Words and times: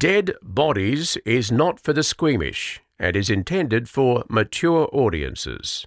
Dead 0.00 0.32
Bodies 0.42 1.18
is 1.26 1.52
not 1.52 1.78
for 1.78 1.92
the 1.92 2.02
squeamish 2.02 2.80
and 2.98 3.14
is 3.14 3.28
intended 3.28 3.86
for 3.86 4.24
mature 4.30 4.88
audiences. 4.94 5.84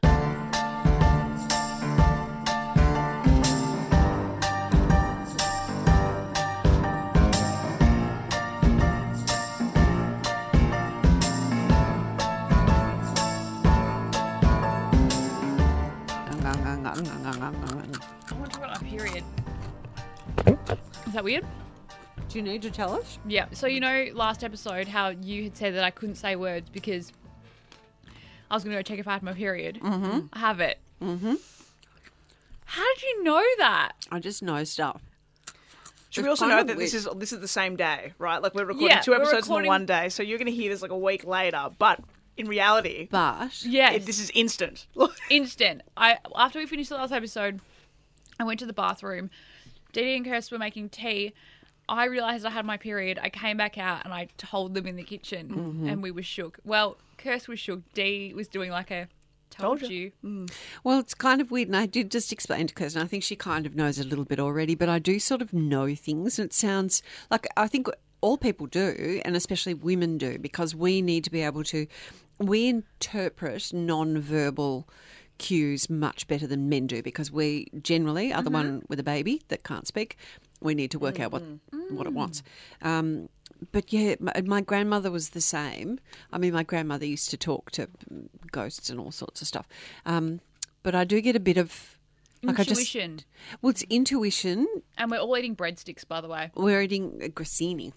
Is 21.07 21.13
that 21.13 21.23
weird? 21.23 21.43
Do 22.33 22.39
you 22.39 22.43
need 22.43 22.63
to 22.63 22.71
tell 22.71 22.93
us? 22.93 23.19
Yeah. 23.27 23.45
So 23.51 23.67
you 23.67 23.79
know, 23.79 24.07
last 24.15 24.43
episode, 24.43 24.87
how 24.87 25.09
you 25.09 25.43
had 25.43 25.55
said 25.55 25.75
that 25.75 25.83
I 25.83 25.91
couldn't 25.91 26.15
say 26.15 26.35
words 26.35 26.67
because 26.67 27.13
I 28.49 28.55
was 28.55 28.63
going 28.63 28.75
to 28.75 28.79
go 28.79 28.81
check 28.81 28.97
if 28.97 29.07
I 29.07 29.13
had 29.13 29.21
my 29.21 29.33
period. 29.33 29.79
Mm-hmm. 29.79 30.27
I 30.33 30.39
have 30.39 30.59
it. 30.59 30.79
Mm-hmm. 30.99 31.35
How 32.65 32.93
did 32.95 33.03
you 33.03 33.23
know 33.23 33.43
that? 33.59 33.91
I 34.11 34.17
just 34.19 34.41
know 34.41 34.63
stuff. 34.63 34.99
Should 36.09 36.23
we 36.23 36.29
also 36.31 36.47
know 36.47 36.63
that 36.63 36.75
this 36.77 36.95
is 36.95 37.07
this 37.17 37.33
is 37.33 37.39
the 37.39 37.47
same 37.47 37.75
day, 37.75 38.13
right? 38.17 38.41
Like 38.41 38.55
we're 38.55 38.65
recording 38.65 38.89
Yeah, 38.89 39.01
two 39.01 39.11
we're 39.11 39.17
episodes 39.17 39.43
recording- 39.47 39.65
in 39.67 39.69
one 39.69 39.85
day, 39.85 40.09
so 40.09 40.23
you're 40.23 40.39
going 40.39 40.47
to 40.47 40.51
hear 40.51 40.71
this 40.71 40.81
like 40.81 40.89
a 40.91 40.97
week 40.97 41.25
later. 41.25 41.69
But 41.77 41.99
in 42.35 42.47
reality, 42.47 43.09
But 43.11 43.63
Yes. 43.63 43.95
it, 43.97 44.05
this 44.07 44.19
is 44.19 44.31
instant. 44.33 44.87
instant. 45.29 45.83
I 45.95 46.17
after 46.35 46.57
we 46.57 46.65
finished 46.65 46.89
the 46.89 46.95
last 46.95 47.11
episode, 47.11 47.61
I 48.39 48.43
went 48.43 48.59
to 48.59 48.65
the 48.65 48.73
bathroom. 48.73 49.29
Dee 49.91 50.15
and 50.15 50.25
Kirst 50.25 50.51
were 50.51 50.57
making 50.57 50.89
tea. 50.89 51.33
I 51.89 52.05
realized 52.05 52.45
I 52.45 52.49
had 52.49 52.65
my 52.65 52.77
period. 52.77 53.19
I 53.21 53.29
came 53.29 53.57
back 53.57 53.77
out 53.77 54.05
and 54.05 54.13
I 54.13 54.27
told 54.37 54.73
them 54.73 54.87
in 54.87 54.95
the 54.95 55.03
kitchen, 55.03 55.49
Mm-hmm. 55.49 55.87
and 55.89 56.01
we 56.03 56.11
were 56.11 56.23
shook. 56.23 56.59
Well, 56.63 56.97
Kirst 57.17 57.47
was 57.47 57.59
shook. 57.59 57.81
Dee 57.93 58.33
was 58.35 58.47
doing 58.47 58.71
like 58.71 58.89
a 58.91 59.07
told, 59.49 59.79
Told 59.81 59.91
you. 59.91 60.11
Well, 60.83 60.99
it's 60.99 61.13
kind 61.13 61.41
of 61.41 61.51
weird, 61.51 61.67
and 61.67 61.77
I 61.77 61.85
did 61.85 62.09
just 62.09 62.31
explain 62.31 62.67
to 62.67 62.73
Kirsten. 62.73 63.01
I 63.01 63.05
think 63.07 63.23
she 63.23 63.35
kind 63.35 63.65
of 63.65 63.75
knows 63.75 63.99
a 63.99 64.03
little 64.03 64.25
bit 64.25 64.39
already, 64.39 64.75
but 64.75 64.89
I 64.89 64.97
do 64.99 65.19
sort 65.19 65.41
of 65.41 65.53
know 65.53 65.93
things, 65.93 66.39
and 66.39 66.47
it 66.47 66.53
sounds 66.53 67.03
like 67.29 67.47
I 67.57 67.67
think 67.67 67.87
all 68.21 68.37
people 68.37 68.65
do, 68.67 69.21
and 69.25 69.35
especially 69.35 69.73
women 69.73 70.17
do, 70.17 70.39
because 70.39 70.73
we 70.73 71.01
need 71.01 71.23
to 71.25 71.29
be 71.31 71.41
able 71.41 71.63
to. 71.65 71.85
We 72.39 72.67
interpret 72.67 73.71
non-verbal 73.73 74.87
cues 75.37 75.89
much 75.89 76.27
better 76.27 76.47
than 76.47 76.69
men 76.69 76.87
do, 76.87 77.03
because 77.03 77.31
we 77.31 77.67
generally 77.81 78.33
are 78.33 78.41
the 78.41 78.49
one 78.49 78.83
with 78.87 78.99
a 78.99 79.03
baby 79.03 79.41
that 79.49 79.63
can't 79.63 79.85
speak. 79.87 80.17
We 80.63 80.75
need 80.75 80.91
to 80.91 80.99
work 80.99 81.19
out 81.19 81.31
what 81.31 81.43
what 81.89 82.07
it 82.07 82.13
wants. 82.13 82.43
Um, 82.81 83.29
but 83.71 83.93
yeah, 83.93 84.15
my, 84.19 84.33
my 84.45 84.61
grandmother 84.61 85.11
was 85.11 85.29
the 85.29 85.41
same. 85.41 85.99
I 86.31 86.37
mean, 86.37 86.53
my 86.53 86.63
grandmother 86.63 87.05
used 87.05 87.29
to 87.29 87.37
talk 87.37 87.71
to 87.71 87.87
ghosts 88.51 88.89
and 88.89 88.99
all 88.99 89.11
sorts 89.11 89.41
of 89.41 89.47
stuff. 89.47 89.67
Um, 90.05 90.41
but 90.81 90.95
I 90.95 91.03
do 91.03 91.21
get 91.21 91.35
a 91.35 91.39
bit 91.39 91.57
of 91.57 91.97
like 92.43 92.59
I 92.59 92.63
just 92.63 92.81
Intuition. 92.81 93.21
well, 93.61 93.69
it's 93.71 93.83
intuition. 93.83 94.67
And 94.97 95.09
we're 95.09 95.19
all 95.19 95.37
eating 95.37 95.55
breadsticks, 95.55 96.05
by 96.05 96.19
the 96.19 96.27
way. 96.27 96.51
We're 96.55 96.81
eating 96.81 97.21
a 97.23 97.29
grissini 97.29 97.93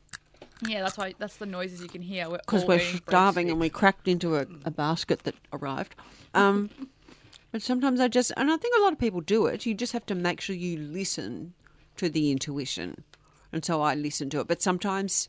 Yeah, 0.66 0.82
that's 0.82 0.96
why. 0.96 1.14
That's 1.18 1.36
the 1.36 1.46
noises 1.46 1.82
you 1.82 1.88
can 1.88 2.02
hear. 2.02 2.30
We're 2.30 2.38
because 2.38 2.64
we're 2.64 2.78
starving 2.78 3.50
and 3.50 3.58
we 3.58 3.68
cracked 3.68 4.06
into 4.06 4.36
a, 4.36 4.46
a 4.64 4.70
basket 4.70 5.24
that 5.24 5.34
arrived. 5.52 5.96
Um, 6.32 6.70
but 7.52 7.60
sometimes 7.62 7.98
I 7.98 8.06
just, 8.06 8.32
and 8.36 8.50
I 8.50 8.56
think 8.56 8.74
a 8.78 8.82
lot 8.82 8.92
of 8.92 9.00
people 9.00 9.20
do 9.20 9.46
it. 9.46 9.66
You 9.66 9.74
just 9.74 9.92
have 9.92 10.06
to 10.06 10.14
make 10.14 10.40
sure 10.40 10.54
you 10.54 10.78
listen 10.78 11.54
to 11.98 12.08
the 12.08 12.30
intuition, 12.30 13.04
and 13.52 13.64
so 13.64 13.82
I 13.82 13.94
listen 13.94 14.30
to 14.30 14.40
it. 14.40 14.48
But 14.48 14.62
sometimes 14.62 15.28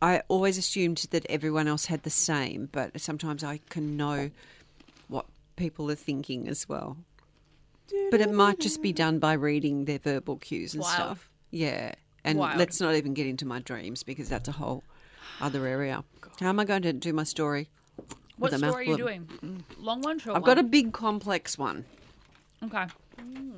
I 0.00 0.22
always 0.28 0.58
assumed 0.58 1.06
that 1.10 1.26
everyone 1.28 1.66
else 1.68 1.86
had 1.86 2.02
the 2.02 2.10
same, 2.10 2.68
but 2.72 3.00
sometimes 3.00 3.42
I 3.42 3.60
can 3.68 3.96
know 3.96 4.30
what 5.08 5.26
people 5.56 5.90
are 5.90 5.94
thinking 5.96 6.48
as 6.48 6.68
well. 6.68 6.96
But 8.10 8.20
it 8.20 8.30
might 8.30 8.60
just 8.60 8.82
be 8.82 8.92
done 8.92 9.18
by 9.18 9.32
reading 9.32 9.86
their 9.86 9.98
verbal 9.98 10.36
cues 10.36 10.74
and 10.74 10.82
Wild. 10.82 10.94
stuff. 10.94 11.30
Yeah. 11.50 11.94
And 12.22 12.38
Wild. 12.38 12.58
let's 12.58 12.80
not 12.80 12.94
even 12.94 13.14
get 13.14 13.26
into 13.26 13.46
my 13.46 13.60
dreams 13.60 14.02
because 14.02 14.28
that's 14.28 14.48
a 14.48 14.52
whole 14.52 14.84
other 15.40 15.66
area. 15.66 16.04
How 16.38 16.50
am 16.50 16.60
I 16.60 16.64
going 16.66 16.82
to 16.82 16.92
do 16.92 17.12
my 17.14 17.24
story? 17.24 17.70
What 18.36 18.52
story 18.52 18.72
are 18.72 18.82
you 18.82 18.92
of- 18.92 18.98
doing? 18.98 19.64
Long 19.80 20.02
one, 20.02 20.18
short 20.18 20.36
I've 20.36 20.44
got 20.44 20.58
a 20.58 20.62
big 20.62 20.92
complex 20.92 21.56
one, 21.58 21.84
Okay. 22.62 22.84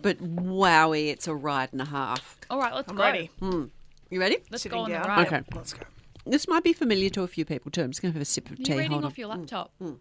But 0.03 0.19
wowie, 0.19 1.09
it's 1.09 1.28
a 1.28 1.34
ride 1.34 1.71
and 1.72 1.81
a 1.81 1.87
half. 1.87 2.38
All 2.48 2.59
right, 2.59 2.75
let's 2.75 2.88
I'm 2.88 2.97
go. 2.97 3.03
ready. 3.03 3.31
Hmm. 3.38 3.66
You 4.10 4.21
ready? 4.21 4.38
Let's 4.50 4.62
Sitting 4.62 4.76
go 4.76 4.84
on 4.84 4.91
down. 4.91 5.03
the 5.03 5.09
ride. 5.09 5.26
Okay. 5.26 5.43
Let's 5.54 5.72
go. 5.72 5.87
This 6.26 6.48
might 6.48 6.65
be 6.65 6.72
familiar 6.72 7.09
to 7.10 7.22
a 7.22 7.28
few 7.28 7.44
people 7.44 7.71
too. 7.71 7.82
I'm 7.82 7.91
just 7.91 8.03
going 8.03 8.12
to 8.12 8.19
have 8.19 8.22
a 8.22 8.26
sip 8.26 8.50
of 8.50 8.59
tea. 8.59 8.72
You're 8.72 8.78
reading 8.78 8.93
Hold 8.93 9.04
off 9.04 9.12
on. 9.12 9.16
your 9.16 9.31
hmm. 9.31 9.38
laptop. 9.41 9.72
Hmm. 9.78 9.94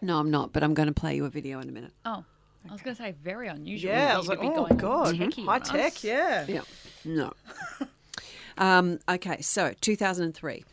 No, 0.00 0.18
I'm 0.18 0.30
not, 0.30 0.52
but 0.52 0.62
I'm 0.62 0.74
going 0.74 0.86
to 0.88 0.94
play 0.94 1.16
you 1.16 1.24
a 1.24 1.30
video 1.30 1.60
in 1.60 1.68
a 1.68 1.72
minute. 1.72 1.92
Oh, 2.04 2.24
I 2.68 2.72
was 2.72 2.82
going 2.82 2.94
to 2.94 3.02
say 3.02 3.14
very 3.22 3.48
unusual. 3.48 3.90
Yeah, 3.90 4.06
for 4.06 4.08
I 4.08 4.12
you 4.12 4.18
was 4.18 4.26
to 4.26 4.30
like, 4.32 4.40
be 4.40 4.46
oh 4.46 4.54
going 4.54 4.76
god, 4.76 5.14
techie 5.14 5.44
high 5.44 5.54
on 5.56 5.62
us. 5.62 5.68
tech, 5.68 6.04
yeah. 6.04 6.44
Yeah. 6.46 6.60
No. 7.04 7.32
um, 8.58 8.98
okay, 9.08 9.40
so 9.40 9.74
2003. 9.80 10.64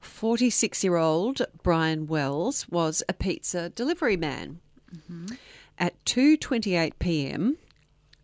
46 0.00 0.84
year 0.84 0.96
old 0.96 1.42
Brian 1.62 2.06
Wells 2.06 2.68
was 2.68 3.02
a 3.08 3.12
pizza 3.12 3.68
delivery 3.70 4.16
man. 4.16 4.60
Mm-hmm. 4.94 5.34
At 5.78 6.04
2:28 6.06 6.92
p.m. 6.98 7.56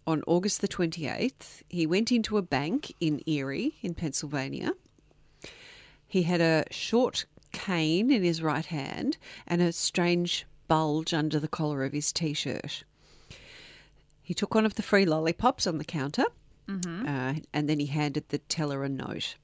on 0.06 0.24
August 0.26 0.60
the 0.60 0.68
28th, 0.68 1.62
he 1.68 1.86
went 1.86 2.10
into 2.10 2.36
a 2.36 2.42
bank 2.42 2.92
in 3.00 3.22
Erie 3.26 3.76
in 3.80 3.94
Pennsylvania. 3.94 4.72
He 6.06 6.24
had 6.24 6.40
a 6.40 6.64
short 6.72 7.26
cane 7.52 8.10
in 8.10 8.24
his 8.24 8.42
right 8.42 8.66
hand 8.66 9.18
and 9.46 9.62
a 9.62 9.72
strange 9.72 10.46
bulge 10.66 11.14
under 11.14 11.38
the 11.38 11.48
collar 11.48 11.84
of 11.84 11.92
his 11.92 12.12
t-shirt. 12.12 12.82
He 14.20 14.34
took 14.34 14.54
one 14.54 14.66
of 14.66 14.74
the 14.74 14.82
free 14.82 15.04
lollipops 15.04 15.66
on 15.66 15.78
the 15.78 15.84
counter, 15.84 16.24
uh, 16.68 17.34
and 17.52 17.68
then 17.68 17.78
he 17.78 17.86
handed 17.86 18.28
the 18.30 18.38
teller 18.38 18.82
a 18.82 18.88
note. 18.88 19.36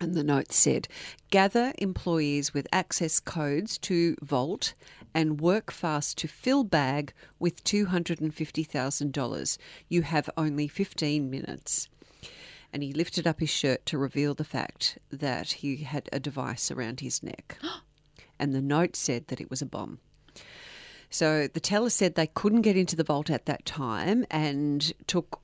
And 0.00 0.14
the 0.14 0.24
note 0.24 0.50
said, 0.50 0.88
Gather 1.30 1.74
employees 1.76 2.54
with 2.54 2.66
access 2.72 3.20
codes 3.20 3.76
to 3.78 4.16
Vault 4.22 4.72
and 5.12 5.40
work 5.40 5.70
fast 5.70 6.16
to 6.18 6.28
fill 6.28 6.64
bag 6.64 7.12
with 7.38 7.62
$250,000. 7.64 9.58
You 9.88 10.02
have 10.02 10.30
only 10.38 10.68
15 10.68 11.28
minutes. 11.28 11.88
And 12.72 12.82
he 12.82 12.94
lifted 12.94 13.26
up 13.26 13.40
his 13.40 13.50
shirt 13.50 13.84
to 13.86 13.98
reveal 13.98 14.32
the 14.32 14.44
fact 14.44 14.96
that 15.10 15.52
he 15.52 15.78
had 15.78 16.08
a 16.12 16.20
device 16.20 16.70
around 16.70 17.00
his 17.00 17.22
neck. 17.22 17.58
and 18.38 18.54
the 18.54 18.62
note 18.62 18.96
said 18.96 19.26
that 19.26 19.40
it 19.40 19.50
was 19.50 19.60
a 19.60 19.66
bomb. 19.66 19.98
So 21.10 21.48
the 21.48 21.60
teller 21.60 21.90
said 21.90 22.14
they 22.14 22.28
couldn't 22.28 22.62
get 22.62 22.76
into 22.76 22.96
the 22.96 23.04
vault 23.04 23.28
at 23.28 23.46
that 23.46 23.66
time 23.66 24.24
and 24.30 24.92
took 25.06 25.40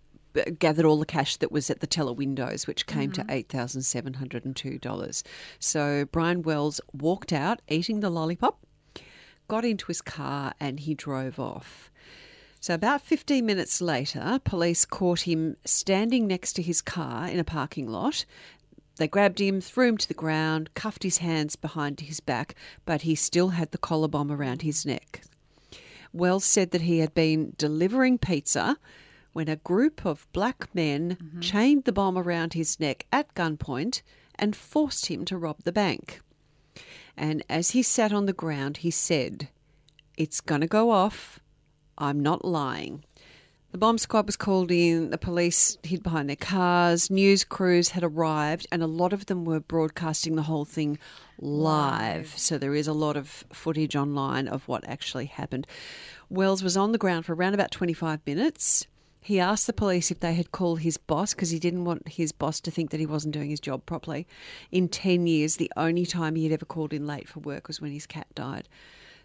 gathered 0.58 0.84
all 0.84 0.98
the 0.98 1.06
cash 1.06 1.36
that 1.36 1.52
was 1.52 1.70
at 1.70 1.80
the 1.80 1.86
teller 1.86 2.12
windows, 2.12 2.66
which 2.66 2.86
came 2.86 3.12
to 3.12 3.22
mm-hmm. 3.22 3.30
eight 3.30 3.48
thousand 3.48 3.82
seven 3.82 4.14
hundred 4.14 4.44
and 4.44 4.56
two 4.56 4.78
dollars. 4.78 5.24
So 5.58 6.06
Brian 6.10 6.42
Wells 6.42 6.80
walked 6.92 7.32
out, 7.32 7.60
eating 7.69 8.00
the 8.00 8.10
lollipop, 8.10 8.58
got 9.48 9.64
into 9.64 9.86
his 9.86 10.02
car, 10.02 10.54
and 10.60 10.80
he 10.80 10.94
drove 10.94 11.38
off. 11.38 11.91
So 12.60 12.74
about 12.74 13.02
15 13.02 13.47
minutes 13.47 13.80
later, 13.80 14.41
police 14.42 14.84
caught 14.84 15.20
him 15.20 15.56
standing 15.64 16.26
next 16.26 16.54
to 16.54 16.62
his 16.62 16.82
car 16.82 17.28
in 17.28 17.38
a 17.38 17.44
parking 17.44 17.86
lot. 17.86 18.24
They 18.97 19.06
grabbed 19.06 19.41
him, 19.41 19.60
threw 19.60 19.88
him 19.88 19.98
to 19.98 20.08
the 20.08 20.14
ground, 20.14 20.74
cuffed 20.74 21.03
his 21.03 21.18
hands 21.18 21.54
behind 21.54 22.00
his 22.00 22.18
back, 22.18 22.54
but 22.84 23.03
he 23.03 23.14
still 23.14 23.50
had 23.50 23.70
the 23.70 23.78
collar 23.78 24.08
bomb 24.08 24.32
around 24.32 24.62
his 24.62 24.86
neck. 24.86 25.22
Wells 26.12 26.44
said 26.44 26.70
that 26.70 26.80
he 26.80 26.98
had 26.98 27.14
been 27.14 27.53
delivering 27.58 28.18
pizza 28.18 28.78
when 29.36 29.48
a 29.50 29.56
group 29.56 30.06
of 30.06 30.26
black 30.32 30.66
men 30.74 31.19
mm-hmm. 31.20 31.41
chained 31.41 31.84
the 31.84 31.92
bomb 31.92 32.16
around 32.16 32.54
his 32.54 32.80
neck 32.80 33.04
at 33.12 33.34
gunpoint 33.34 34.00
and 34.36 34.56
forced 34.56 35.06
him 35.06 35.27
to 35.27 35.36
rob 35.36 35.59
the 35.62 35.72
bank. 35.72 36.22
And 37.18 37.44
as 37.47 37.72
he 37.72 37.83
sat 37.83 38.15
on 38.15 38.24
the 38.24 38.33
ground, 38.33 38.78
he 38.78 38.91
said, 38.91 39.50
It's 40.16 40.41
going 40.41 40.62
to 40.62 40.66
go 40.66 40.91
off. 40.91 41.38
I'm 41.98 42.21
not 42.21 42.47
lying. 42.47 43.04
The 43.72 43.78
bomb 43.78 43.98
squad 43.98 44.24
was 44.24 44.38
called 44.38 44.71
in, 44.71 45.10
the 45.10 45.18
police 45.18 45.77
hid 45.82 46.03
behind 46.03 46.30
their 46.30 46.36
cars, 46.36 47.10
news 47.10 47.44
crews 47.44 47.91
had 47.91 48.03
arrived, 48.04 48.66
and 48.72 48.82
a 48.82 48.86
lot 48.86 49.12
of 49.12 49.27
them 49.27 49.44
were 49.44 49.60
broadcasting 49.60 50.36
the 50.36 50.44
whole 50.44 50.65
thing 50.65 50.98
live. 51.39 52.32
So 52.39 52.56
there 52.56 52.74
is 52.74 52.86
a 52.86 52.94
lot 52.94 53.18
of 53.18 53.44
footage 53.53 53.97
online 53.97 54.48
of 54.48 54.66
what 54.66 54.89
actually 54.89 55.27
happened. 55.27 55.66
Wells 56.30 56.62
was 56.62 56.78
on 56.78 56.92
the 56.92 56.98
ground 56.98 57.27
for 57.27 57.34
around 57.34 57.53
about 57.53 57.71
25 57.71 58.21
minutes. 58.27 58.86
He 59.27 59.41
asked 59.41 59.67
the 59.67 59.73
police 59.73 60.13
if 60.13 60.21
they 60.21 60.34
had 60.34 60.53
called 60.53 60.83
his 60.83 60.99
boss 60.99 61.34
because 61.34 61.51
he 61.51 61.59
didn't 61.59 61.84
want 61.84 62.07
his 62.07 62.31
boss 62.31 62.61
to 62.61 62.71
think 62.71 62.93
that 62.93 63.01
he 63.01 63.07
wasn't 63.07 63.34
doing 63.34 63.51
his 63.51 63.59
job 63.59 63.84
properly. 63.84 64.25
In 64.71 64.89
10 64.89 65.27
years, 65.27 65.57
the 65.57 65.73
only 65.77 66.07
time 66.07 66.37
he 66.37 66.45
had 66.45 66.53
ever 66.53 66.65
called 66.65 66.93
in 66.93 67.09
late 67.09 67.28
for 67.28 67.41
work 67.41 67.67
was 67.67 67.81
when 67.81 67.91
his 67.91 68.07
cat 68.07 68.28
died. 68.37 68.69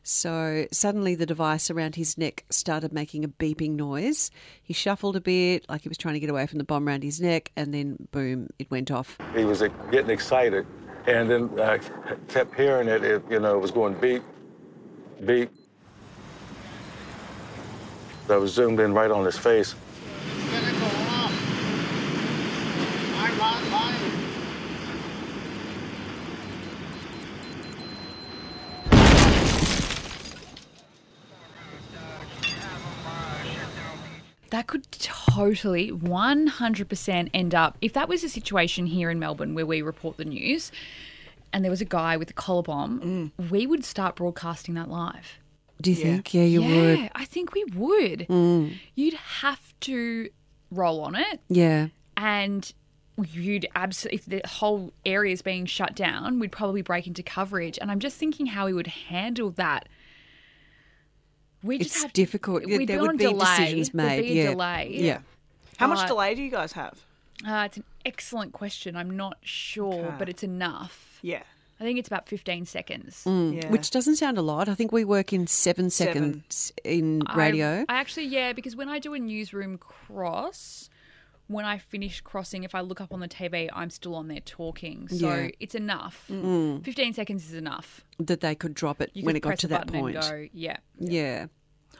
So 0.01 0.65
suddenly 0.71 1.13
the 1.13 1.27
device 1.27 1.69
around 1.69 1.97
his 1.97 2.17
neck 2.17 2.45
started 2.49 2.91
making 2.91 3.23
a 3.23 3.27
beeping 3.27 3.75
noise. 3.75 4.31
He 4.63 4.73
shuffled 4.73 5.17
a 5.17 5.21
bit, 5.21 5.69
like 5.69 5.83
he 5.83 5.87
was 5.87 5.99
trying 5.99 6.15
to 6.15 6.19
get 6.19 6.31
away 6.31 6.47
from 6.47 6.57
the 6.57 6.63
bomb 6.63 6.87
around 6.87 7.03
his 7.03 7.21
neck, 7.21 7.51
and 7.55 7.71
then 7.71 8.07
boom, 8.09 8.47
it 8.57 8.71
went 8.71 8.89
off. 8.89 9.19
He 9.35 9.45
was 9.45 9.61
uh, 9.61 9.67
getting 9.91 10.09
excited, 10.09 10.65
and 11.05 11.29
then 11.29 11.59
I 11.59 11.77
kept 12.27 12.55
hearing 12.55 12.87
it. 12.87 13.03
It, 13.03 13.21
you 13.29 13.39
know, 13.39 13.55
it 13.55 13.61
was 13.61 13.69
going 13.69 13.93
beep, 14.01 14.23
beep. 15.23 15.51
I 18.27 18.37
was 18.37 18.53
zoomed 18.53 18.79
in 18.79 18.93
right 18.93 19.11
on 19.11 19.25
his 19.25 19.37
face. 19.37 19.75
That 34.51 34.67
could 34.67 34.91
totally 34.91 35.91
100% 35.91 37.29
end 37.33 37.55
up, 37.55 37.77
if 37.81 37.93
that 37.93 38.09
was 38.09 38.23
a 38.23 38.29
situation 38.29 38.85
here 38.85 39.09
in 39.09 39.17
Melbourne 39.17 39.55
where 39.55 39.65
we 39.65 39.81
report 39.81 40.17
the 40.17 40.25
news 40.25 40.73
and 41.53 41.63
there 41.63 41.71
was 41.71 41.81
a 41.81 41.85
guy 41.85 42.17
with 42.17 42.29
a 42.29 42.33
collar 42.33 42.63
bomb, 42.63 43.31
mm. 43.39 43.49
we 43.49 43.65
would 43.65 43.85
start 43.85 44.17
broadcasting 44.17 44.75
that 44.75 44.89
live. 44.89 45.39
Do 45.81 45.91
you 45.91 45.97
Yeah. 45.97 46.03
think? 46.03 46.33
Yeah, 46.33 46.43
you 46.43 46.61
would? 46.61 46.69
yeah, 46.69 47.01
would. 47.03 47.11
I 47.15 47.25
think 47.25 47.53
we 47.53 47.63
would. 47.75 48.27
You'd 48.95 49.13
have 49.13 49.73
to 49.81 50.29
roll 50.71 51.01
on 51.01 51.15
it 51.15 51.41
Yeah. 51.49 51.87
and 52.17 52.71
you'd 53.33 53.67
absolutely, 53.75 54.17
if 54.17 54.25
the 54.25 54.47
whole 54.47 54.93
area 55.05 55.33
is 55.33 55.41
being 55.41 55.65
shut 55.65 55.95
down, 55.95 56.39
we'd 56.39 56.51
probably 56.51 56.81
break 56.81 57.05
into 57.07 57.21
coverage. 57.21 57.77
And 57.79 57.91
I'm 57.91 57.99
just 57.99 58.17
thinking 58.17 58.47
how 58.47 58.65
we 58.65 58.73
would 58.73 58.87
handle 58.87 59.51
that. 59.51 59.87
We 61.63 61.77
just 61.77 61.91
It's 61.91 62.03
have 62.03 62.13
difficult. 62.13 62.67
Yeah, 62.67 62.77
We'd 62.79 62.89
there 62.89 62.97
be 62.97 63.01
would 63.01 63.09
on 63.11 63.17
be 63.17 63.25
delay. 63.25 63.45
decisions 63.57 63.89
There'd 63.89 64.07
made. 64.07 64.21
be 64.21 64.39
a 64.39 64.43
yeah. 64.43 64.49
delay. 64.51 64.89
Yeah. 64.91 65.19
How 65.77 65.87
much 65.87 66.07
delay 66.07 66.33
do 66.35 66.41
you 66.41 66.49
guys 66.49 66.71
have? 66.73 66.99
Uh, 67.47 67.63
it's 67.67 67.77
an 67.77 67.83
excellent 68.05 68.53
question. 68.53 68.95
I'm 68.95 69.15
not 69.15 69.37
sure, 69.41 69.93
Okay. 70.05 70.15
but 70.17 70.29
it's 70.29 70.43
enough. 70.43 71.19
Yeah. 71.21 71.43
I 71.81 71.83
think 71.83 71.97
it's 71.97 72.07
about 72.07 72.29
15 72.29 72.65
seconds. 72.67 73.23
Mm, 73.25 73.55
Yeah. 73.63 73.69
Which 73.71 73.89
doesn't 73.89 74.17
sound 74.17 74.37
a 74.37 74.43
lot. 74.43 74.69
I 74.69 74.75
think 74.75 74.91
we 74.91 75.03
work 75.03 75.33
in 75.33 75.47
seven, 75.47 75.89
Seven. 75.89 76.13
seconds 76.13 76.71
in 76.83 77.23
radio. 77.35 77.83
I, 77.89 77.95
actually, 77.95 78.27
yeah, 78.27 78.53
because 78.53 78.75
when 78.75 78.87
I 78.87 78.99
do 78.99 79.15
a 79.15 79.19
newsroom 79.19 79.79
cross, 79.79 80.89
when 81.47 81.65
I 81.65 81.79
finish 81.79 82.21
crossing, 82.21 82.63
if 82.63 82.75
I 82.75 82.81
look 82.81 83.01
up 83.01 83.11
on 83.11 83.19
the 83.19 83.27
TV, 83.27 83.67
I'm 83.73 83.89
still 83.89 84.13
on 84.15 84.27
there 84.27 84.41
talking. 84.41 85.07
So 85.09 85.27
Yeah. 85.33 85.49
it's 85.59 85.73
enough. 85.75 86.25
Mm. 86.29 86.83
15 86.85 87.13
seconds 87.13 87.45
is 87.47 87.53
enough. 87.55 88.05
that 88.19 88.41
they 88.41 88.53
could 88.53 88.75
drop 88.75 89.01
it 89.01 89.09
You 89.15 89.23
when 89.25 89.35
it 89.35 89.39
got 89.41 89.57
to 89.59 89.67
that 89.69 89.87
point. 89.87 90.15
and 90.17 90.23
go, 90.29 90.47
yeah. 90.53 90.77
Yeah. 90.99 91.47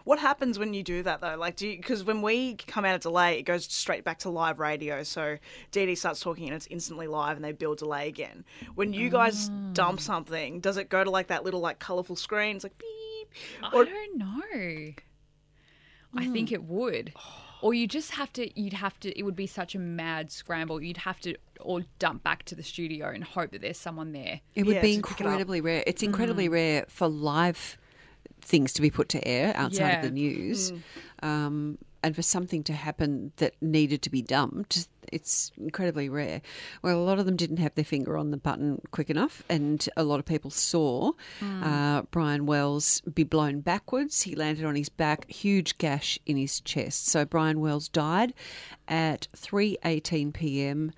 What 0.03 0.19
happens 0.19 0.57
when 0.59 0.73
you 0.73 0.83
do 0.83 1.03
that 1.03 1.21
though? 1.21 1.35
Like, 1.35 1.55
do 1.55 1.67
you 1.67 1.77
because 1.77 2.03
when 2.03 2.21
we 2.21 2.55
come 2.55 2.85
out 2.85 2.95
of 2.95 3.01
delay, 3.01 3.37
it 3.39 3.43
goes 3.43 3.65
straight 3.65 4.03
back 4.03 4.19
to 4.19 4.29
live 4.29 4.59
radio. 4.59 5.03
So 5.03 5.37
DD 5.71 5.97
starts 5.97 6.19
talking 6.19 6.47
and 6.47 6.55
it's 6.55 6.67
instantly 6.67 7.07
live, 7.07 7.35
and 7.35 7.45
they 7.45 7.51
build 7.51 7.77
delay 7.79 8.07
again. 8.07 8.43
When 8.75 8.93
you 8.93 9.09
guys 9.09 9.49
dump 9.73 9.99
Ah. 9.99 10.03
something, 10.03 10.59
does 10.59 10.77
it 10.77 10.89
go 10.89 11.03
to 11.03 11.09
like 11.09 11.27
that 11.27 11.43
little 11.43 11.59
like 11.61 11.79
colorful 11.79 12.15
screen? 12.15 12.55
It's 12.55 12.63
like 12.65 12.77
beep. 12.77 13.29
I 13.63 13.69
don't 13.85 14.17
know. 14.17 14.93
I 16.13 16.25
Hmm. 16.25 16.33
think 16.33 16.51
it 16.51 16.63
would. 16.63 17.13
Or 17.63 17.75
you 17.75 17.85
just 17.87 18.09
have 18.13 18.33
to, 18.33 18.59
you'd 18.59 18.73
have 18.73 18.99
to, 19.01 19.15
it 19.15 19.21
would 19.21 19.35
be 19.35 19.45
such 19.45 19.75
a 19.75 19.77
mad 19.79 20.31
scramble. 20.31 20.81
You'd 20.81 20.97
have 20.97 21.19
to 21.19 21.35
or 21.59 21.81
dump 21.99 22.23
back 22.23 22.41
to 22.45 22.55
the 22.55 22.63
studio 22.63 23.09
and 23.09 23.23
hope 23.23 23.51
that 23.51 23.61
there's 23.61 23.77
someone 23.77 24.13
there. 24.13 24.41
It 24.55 24.65
would 24.65 24.77
Yeah, 24.77 24.81
be 24.81 24.95
to 24.95 25.01
pick 25.03 25.21
it 25.21 25.25
incredibly 25.25 25.61
rare. 25.61 25.83
It's 25.85 26.01
incredibly 26.01 26.49
rare 26.49 26.85
for 26.87 27.07
live 27.07 27.77
things 28.41 28.73
to 28.73 28.81
be 28.81 28.89
put 28.89 29.07
to 29.09 29.27
air 29.27 29.53
outside 29.55 29.87
Yeah. 29.89 29.95
of 29.97 30.01
the 30.03 30.11
news. 30.11 30.73
Um, 31.23 31.77
and 32.03 32.15
for 32.15 32.23
something 32.23 32.63
to 32.63 32.73
happen 32.73 33.31
that 33.37 33.53
needed 33.61 34.01
to 34.01 34.09
be 34.09 34.23
dumped, 34.23 34.87
it's 35.11 35.51
incredibly 35.55 36.09
rare. 36.09 36.41
Well, 36.81 36.97
a 36.97 37.03
lot 37.03 37.19
of 37.19 37.27
them 37.27 37.35
didn't 37.35 37.57
have 37.57 37.75
their 37.75 37.85
finger 37.85 38.17
on 38.17 38.31
the 38.31 38.37
button 38.37 38.81
quick 38.89 39.11
enough, 39.11 39.43
and 39.49 39.87
a 39.95 40.03
lot 40.03 40.17
of 40.17 40.25
people 40.25 40.49
saw 40.49 41.11
uh, 41.61 42.01
Brian 42.09 42.47
Wells 42.47 43.01
be 43.01 43.23
blown 43.23 43.59
backwards. 43.59 44.23
He 44.23 44.35
landed 44.35 44.65
on 44.65 44.73
his 44.75 44.89
back, 44.89 45.29
huge 45.29 45.77
gash 45.77 46.17
in 46.25 46.37
his 46.37 46.59
chest. 46.61 47.05
So 47.07 47.23
Brian 47.23 47.59
Wells 47.59 47.87
died 47.87 48.33
at 48.87 49.27
3:18 49.37 50.33
p.m. 50.33 50.91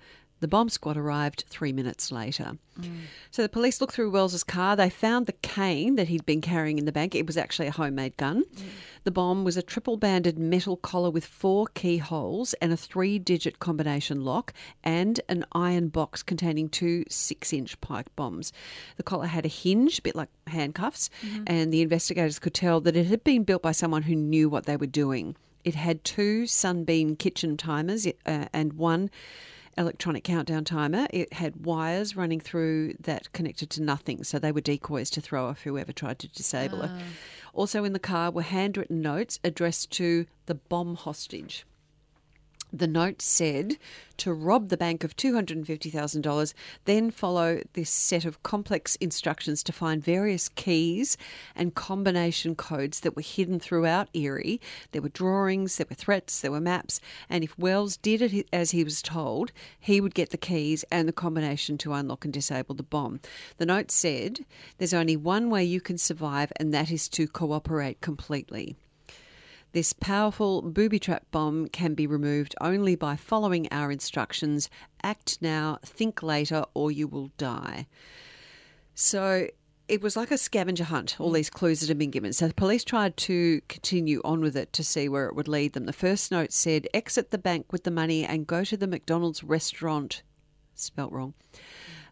The 0.44 0.48
bomb 0.48 0.68
squad 0.68 0.98
arrived 0.98 1.46
three 1.48 1.72
minutes 1.72 2.12
later. 2.12 2.58
Mm. 2.78 3.04
So 3.30 3.40
the 3.40 3.48
police 3.48 3.80
looked 3.80 3.94
through 3.94 4.10
Wells's 4.10 4.44
car. 4.44 4.76
They 4.76 4.90
found 4.90 5.24
the 5.24 5.32
cane 5.32 5.96
that 5.96 6.08
he'd 6.08 6.26
been 6.26 6.42
carrying 6.42 6.78
in 6.78 6.84
the 6.84 6.92
bank. 6.92 7.14
It 7.14 7.26
was 7.26 7.38
actually 7.38 7.68
a 7.68 7.70
homemade 7.70 8.18
gun. 8.18 8.44
Mm. 8.44 8.62
The 9.04 9.10
bomb 9.10 9.42
was 9.42 9.56
a 9.56 9.62
triple 9.62 9.96
banded 9.96 10.38
metal 10.38 10.76
collar 10.76 11.08
with 11.08 11.24
four 11.24 11.66
keyholes 11.68 12.52
and 12.60 12.74
a 12.74 12.76
three 12.76 13.18
digit 13.18 13.58
combination 13.58 14.22
lock 14.22 14.52
and 14.82 15.18
an 15.30 15.46
iron 15.52 15.88
box 15.88 16.22
containing 16.22 16.68
two 16.68 17.04
six 17.08 17.50
inch 17.54 17.80
pipe 17.80 18.10
bombs. 18.14 18.52
The 18.98 19.02
collar 19.02 19.28
had 19.28 19.46
a 19.46 19.48
hinge, 19.48 20.00
a 20.00 20.02
bit 20.02 20.14
like 20.14 20.28
handcuffs, 20.46 21.08
mm-hmm. 21.22 21.44
and 21.46 21.72
the 21.72 21.80
investigators 21.80 22.38
could 22.38 22.52
tell 22.52 22.82
that 22.82 22.96
it 22.96 23.06
had 23.06 23.24
been 23.24 23.44
built 23.44 23.62
by 23.62 23.72
someone 23.72 24.02
who 24.02 24.14
knew 24.14 24.50
what 24.50 24.66
they 24.66 24.76
were 24.76 24.84
doing. 24.84 25.36
It 25.64 25.74
had 25.74 26.04
two 26.04 26.46
Sunbeam 26.46 27.16
kitchen 27.16 27.56
timers 27.56 28.06
uh, 28.06 28.44
and 28.52 28.74
one 28.74 29.08
electronic 29.76 30.24
countdown 30.24 30.64
timer. 30.64 31.06
It 31.10 31.32
had 31.32 31.64
wires 31.66 32.16
running 32.16 32.40
through 32.40 32.94
that 33.00 33.32
connected 33.32 33.70
to 33.70 33.82
nothing, 33.82 34.24
so 34.24 34.38
they 34.38 34.52
were 34.52 34.60
decoys 34.60 35.10
to 35.10 35.20
throw 35.20 35.46
off 35.46 35.62
whoever 35.62 35.92
tried 35.92 36.18
to 36.20 36.28
disable 36.28 36.82
it. 36.82 36.90
Ah. 36.92 37.00
Also 37.52 37.84
in 37.84 37.92
the 37.92 37.98
car 37.98 38.30
were 38.30 38.42
handwritten 38.42 39.00
notes 39.00 39.38
addressed 39.44 39.90
to 39.92 40.26
the 40.46 40.54
bomb 40.54 40.96
hostage. 40.96 41.64
The 42.76 42.88
note 42.88 43.22
said 43.22 43.78
to 44.16 44.32
rob 44.32 44.68
the 44.68 44.76
bank 44.76 45.04
of 45.04 45.14
$250,000, 45.14 46.54
then 46.86 47.12
follow 47.12 47.62
this 47.74 47.88
set 47.88 48.24
of 48.24 48.42
complex 48.42 48.96
instructions 48.96 49.62
to 49.62 49.72
find 49.72 50.02
various 50.02 50.48
keys 50.48 51.16
and 51.54 51.76
combination 51.76 52.56
codes 52.56 52.98
that 53.00 53.14
were 53.14 53.22
hidden 53.22 53.60
throughout 53.60 54.08
Erie. 54.12 54.60
There 54.90 55.02
were 55.02 55.08
drawings, 55.08 55.76
there 55.76 55.86
were 55.88 55.94
threats, 55.94 56.40
there 56.40 56.50
were 56.50 56.60
maps, 56.60 57.00
and 57.30 57.44
if 57.44 57.56
Wells 57.56 57.96
did 57.96 58.20
it 58.22 58.48
as 58.52 58.72
he 58.72 58.82
was 58.82 59.02
told, 59.02 59.52
he 59.78 60.00
would 60.00 60.16
get 60.16 60.30
the 60.30 60.36
keys 60.36 60.84
and 60.90 61.06
the 61.06 61.12
combination 61.12 61.78
to 61.78 61.92
unlock 61.92 62.24
and 62.24 62.34
disable 62.34 62.74
the 62.74 62.82
bomb. 62.82 63.20
The 63.58 63.66
note 63.66 63.92
said, 63.92 64.44
There's 64.78 64.92
only 64.92 65.16
one 65.16 65.48
way 65.48 65.62
you 65.62 65.80
can 65.80 65.96
survive, 65.96 66.52
and 66.56 66.74
that 66.74 66.90
is 66.90 67.08
to 67.10 67.28
cooperate 67.28 68.00
completely. 68.00 68.74
This 69.74 69.92
powerful 69.92 70.62
booby 70.62 71.00
trap 71.00 71.26
bomb 71.32 71.66
can 71.66 71.94
be 71.94 72.06
removed 72.06 72.54
only 72.60 72.94
by 72.94 73.16
following 73.16 73.66
our 73.72 73.90
instructions. 73.90 74.70
Act 75.02 75.38
now, 75.40 75.80
think 75.84 76.22
later, 76.22 76.64
or 76.74 76.92
you 76.92 77.08
will 77.08 77.32
die. 77.38 77.88
So 78.94 79.48
it 79.88 80.00
was 80.00 80.16
like 80.16 80.30
a 80.30 80.38
scavenger 80.38 80.84
hunt, 80.84 81.16
all 81.18 81.32
these 81.32 81.50
clues 81.50 81.80
that 81.80 81.88
had 81.88 81.98
been 81.98 82.12
given. 82.12 82.32
So 82.32 82.46
the 82.46 82.54
police 82.54 82.84
tried 82.84 83.16
to 83.16 83.62
continue 83.68 84.20
on 84.24 84.42
with 84.42 84.56
it 84.56 84.72
to 84.74 84.84
see 84.84 85.08
where 85.08 85.26
it 85.26 85.34
would 85.34 85.48
lead 85.48 85.72
them. 85.72 85.86
The 85.86 85.92
first 85.92 86.30
note 86.30 86.52
said 86.52 86.86
exit 86.94 87.32
the 87.32 87.36
bank 87.36 87.72
with 87.72 87.82
the 87.82 87.90
money 87.90 88.24
and 88.24 88.46
go 88.46 88.62
to 88.62 88.76
the 88.76 88.86
McDonald's 88.86 89.42
restaurant. 89.42 90.22
Spelt 90.76 91.10
wrong. 91.10 91.34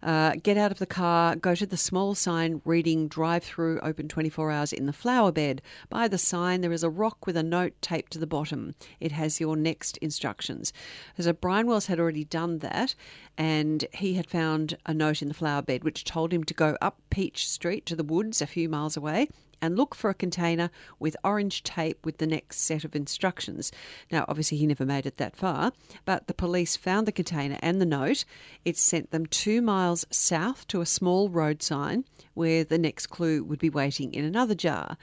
Uh, 0.02 0.34
get 0.42 0.56
out 0.56 0.72
of 0.72 0.78
the 0.78 0.86
car, 0.86 1.36
go 1.36 1.54
to 1.54 1.66
the 1.66 1.76
small 1.76 2.14
sign 2.14 2.60
reading 2.64 3.06
drive 3.06 3.44
through 3.44 3.78
open 3.80 4.08
24 4.08 4.50
hours 4.50 4.72
in 4.72 4.86
the 4.86 4.92
flower 4.92 5.30
bed. 5.30 5.62
By 5.88 6.08
the 6.08 6.18
sign, 6.18 6.60
there 6.60 6.72
is 6.72 6.82
a 6.82 6.90
rock 6.90 7.26
with 7.26 7.36
a 7.36 7.42
note 7.42 7.74
taped 7.80 8.12
to 8.12 8.18
the 8.18 8.26
bottom. 8.26 8.74
It 9.00 9.12
has 9.12 9.40
your 9.40 9.56
next 9.56 9.96
instructions. 9.98 10.72
So 11.18 11.32
Brian 11.32 11.66
Wells 11.66 11.86
had 11.86 12.00
already 12.00 12.24
done 12.24 12.58
that, 12.58 12.94
and 13.38 13.84
he 13.92 14.14
had 14.14 14.28
found 14.28 14.76
a 14.86 14.94
note 14.94 15.22
in 15.22 15.28
the 15.28 15.34
flower 15.34 15.62
bed 15.62 15.84
which 15.84 16.04
told 16.04 16.32
him 16.32 16.44
to 16.44 16.54
go 16.54 16.76
up 16.80 16.98
Peach 17.10 17.48
Street 17.48 17.86
to 17.86 17.96
the 17.96 18.04
woods 18.04 18.42
a 18.42 18.46
few 18.46 18.68
miles 18.68 18.96
away 18.96 19.28
and 19.62 19.76
look 19.76 19.94
for 19.94 20.10
a 20.10 20.14
container 20.14 20.68
with 20.98 21.16
orange 21.24 21.62
tape 21.62 22.04
with 22.04 22.18
the 22.18 22.26
next 22.26 22.58
set 22.58 22.84
of 22.84 22.94
instructions. 22.94 23.72
Now, 24.10 24.26
obviously, 24.28 24.58
he 24.58 24.66
never 24.66 24.84
made 24.84 25.06
it 25.06 25.16
that 25.16 25.36
far, 25.36 25.72
but 26.04 26.26
the 26.26 26.34
police 26.34 26.76
found 26.76 27.06
the 27.06 27.12
container 27.12 27.58
and 27.62 27.80
the 27.80 27.86
note. 27.86 28.24
It 28.64 28.76
sent 28.76 29.12
them 29.12 29.26
two 29.26 29.62
miles 29.62 30.04
south 30.10 30.66
to 30.68 30.80
a 30.80 30.86
small 30.86 31.30
road 31.30 31.62
sign 31.62 32.04
where 32.34 32.64
the 32.64 32.78
next 32.78 33.06
clue 33.06 33.44
would 33.44 33.60
be 33.60 33.70
waiting 33.70 34.12
in 34.12 34.24
another 34.24 34.54
jar. 34.54 34.96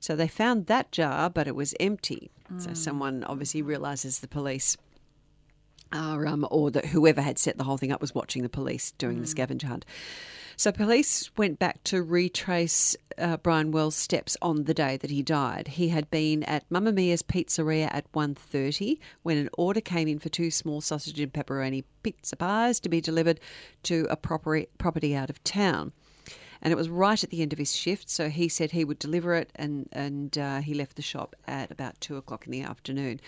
So 0.00 0.16
they 0.16 0.28
found 0.28 0.66
that 0.66 0.92
jar, 0.92 1.30
but 1.30 1.46
it 1.46 1.54
was 1.54 1.74
empty. 1.78 2.30
So 2.58 2.70
mm. 2.70 2.76
someone 2.76 3.22
obviously 3.24 3.62
realizes 3.62 4.18
the 4.18 4.28
police 4.28 4.76
are, 5.92 6.26
um, 6.26 6.46
or 6.50 6.70
that 6.70 6.86
whoever 6.86 7.22
had 7.22 7.38
set 7.38 7.58
the 7.58 7.64
whole 7.64 7.76
thing 7.76 7.92
up 7.92 8.00
was 8.00 8.14
watching 8.14 8.42
the 8.42 8.48
police 8.48 8.92
doing 8.92 9.20
the 9.20 9.26
scavenger 9.26 9.66
hunt. 9.66 9.84
So 10.60 10.72
police 10.72 11.30
went 11.38 11.58
back 11.58 11.82
to 11.84 12.02
retrace 12.02 12.94
uh, 13.16 13.38
Brian 13.38 13.70
Wells' 13.70 13.96
steps 13.96 14.36
on 14.42 14.64
the 14.64 14.74
day 14.74 14.98
that 14.98 15.10
he 15.10 15.22
died. 15.22 15.68
He 15.68 15.88
had 15.88 16.10
been 16.10 16.42
at 16.42 16.70
Mamma 16.70 16.92
Mia's 16.92 17.22
Pizzeria 17.22 17.88
at 17.90 18.12
1.30 18.12 18.98
when 19.22 19.38
an 19.38 19.48
order 19.56 19.80
came 19.80 20.06
in 20.06 20.18
for 20.18 20.28
two 20.28 20.50
small 20.50 20.82
sausage 20.82 21.18
and 21.18 21.32
pepperoni 21.32 21.84
pizza 22.02 22.36
pies 22.36 22.78
to 22.80 22.90
be 22.90 23.00
delivered 23.00 23.40
to 23.84 24.06
a 24.10 24.16
proper- 24.16 24.66
property 24.76 25.16
out 25.16 25.30
of 25.30 25.42
town. 25.44 25.92
And 26.62 26.72
it 26.72 26.76
was 26.76 26.88
right 26.88 27.22
at 27.22 27.30
the 27.30 27.42
end 27.42 27.52
of 27.52 27.58
his 27.58 27.74
shift. 27.74 28.10
So 28.10 28.28
he 28.28 28.48
said 28.48 28.70
he 28.70 28.84
would 28.84 28.98
deliver 28.98 29.34
it, 29.34 29.50
and 29.56 29.88
and 29.92 30.36
uh, 30.36 30.60
he 30.60 30.74
left 30.74 30.96
the 30.96 31.02
shop 31.02 31.36
at 31.46 31.70
about 31.70 32.00
two 32.00 32.16
o'clock 32.16 32.46
in 32.46 32.52
the 32.52 32.62
afternoon. 32.62 33.20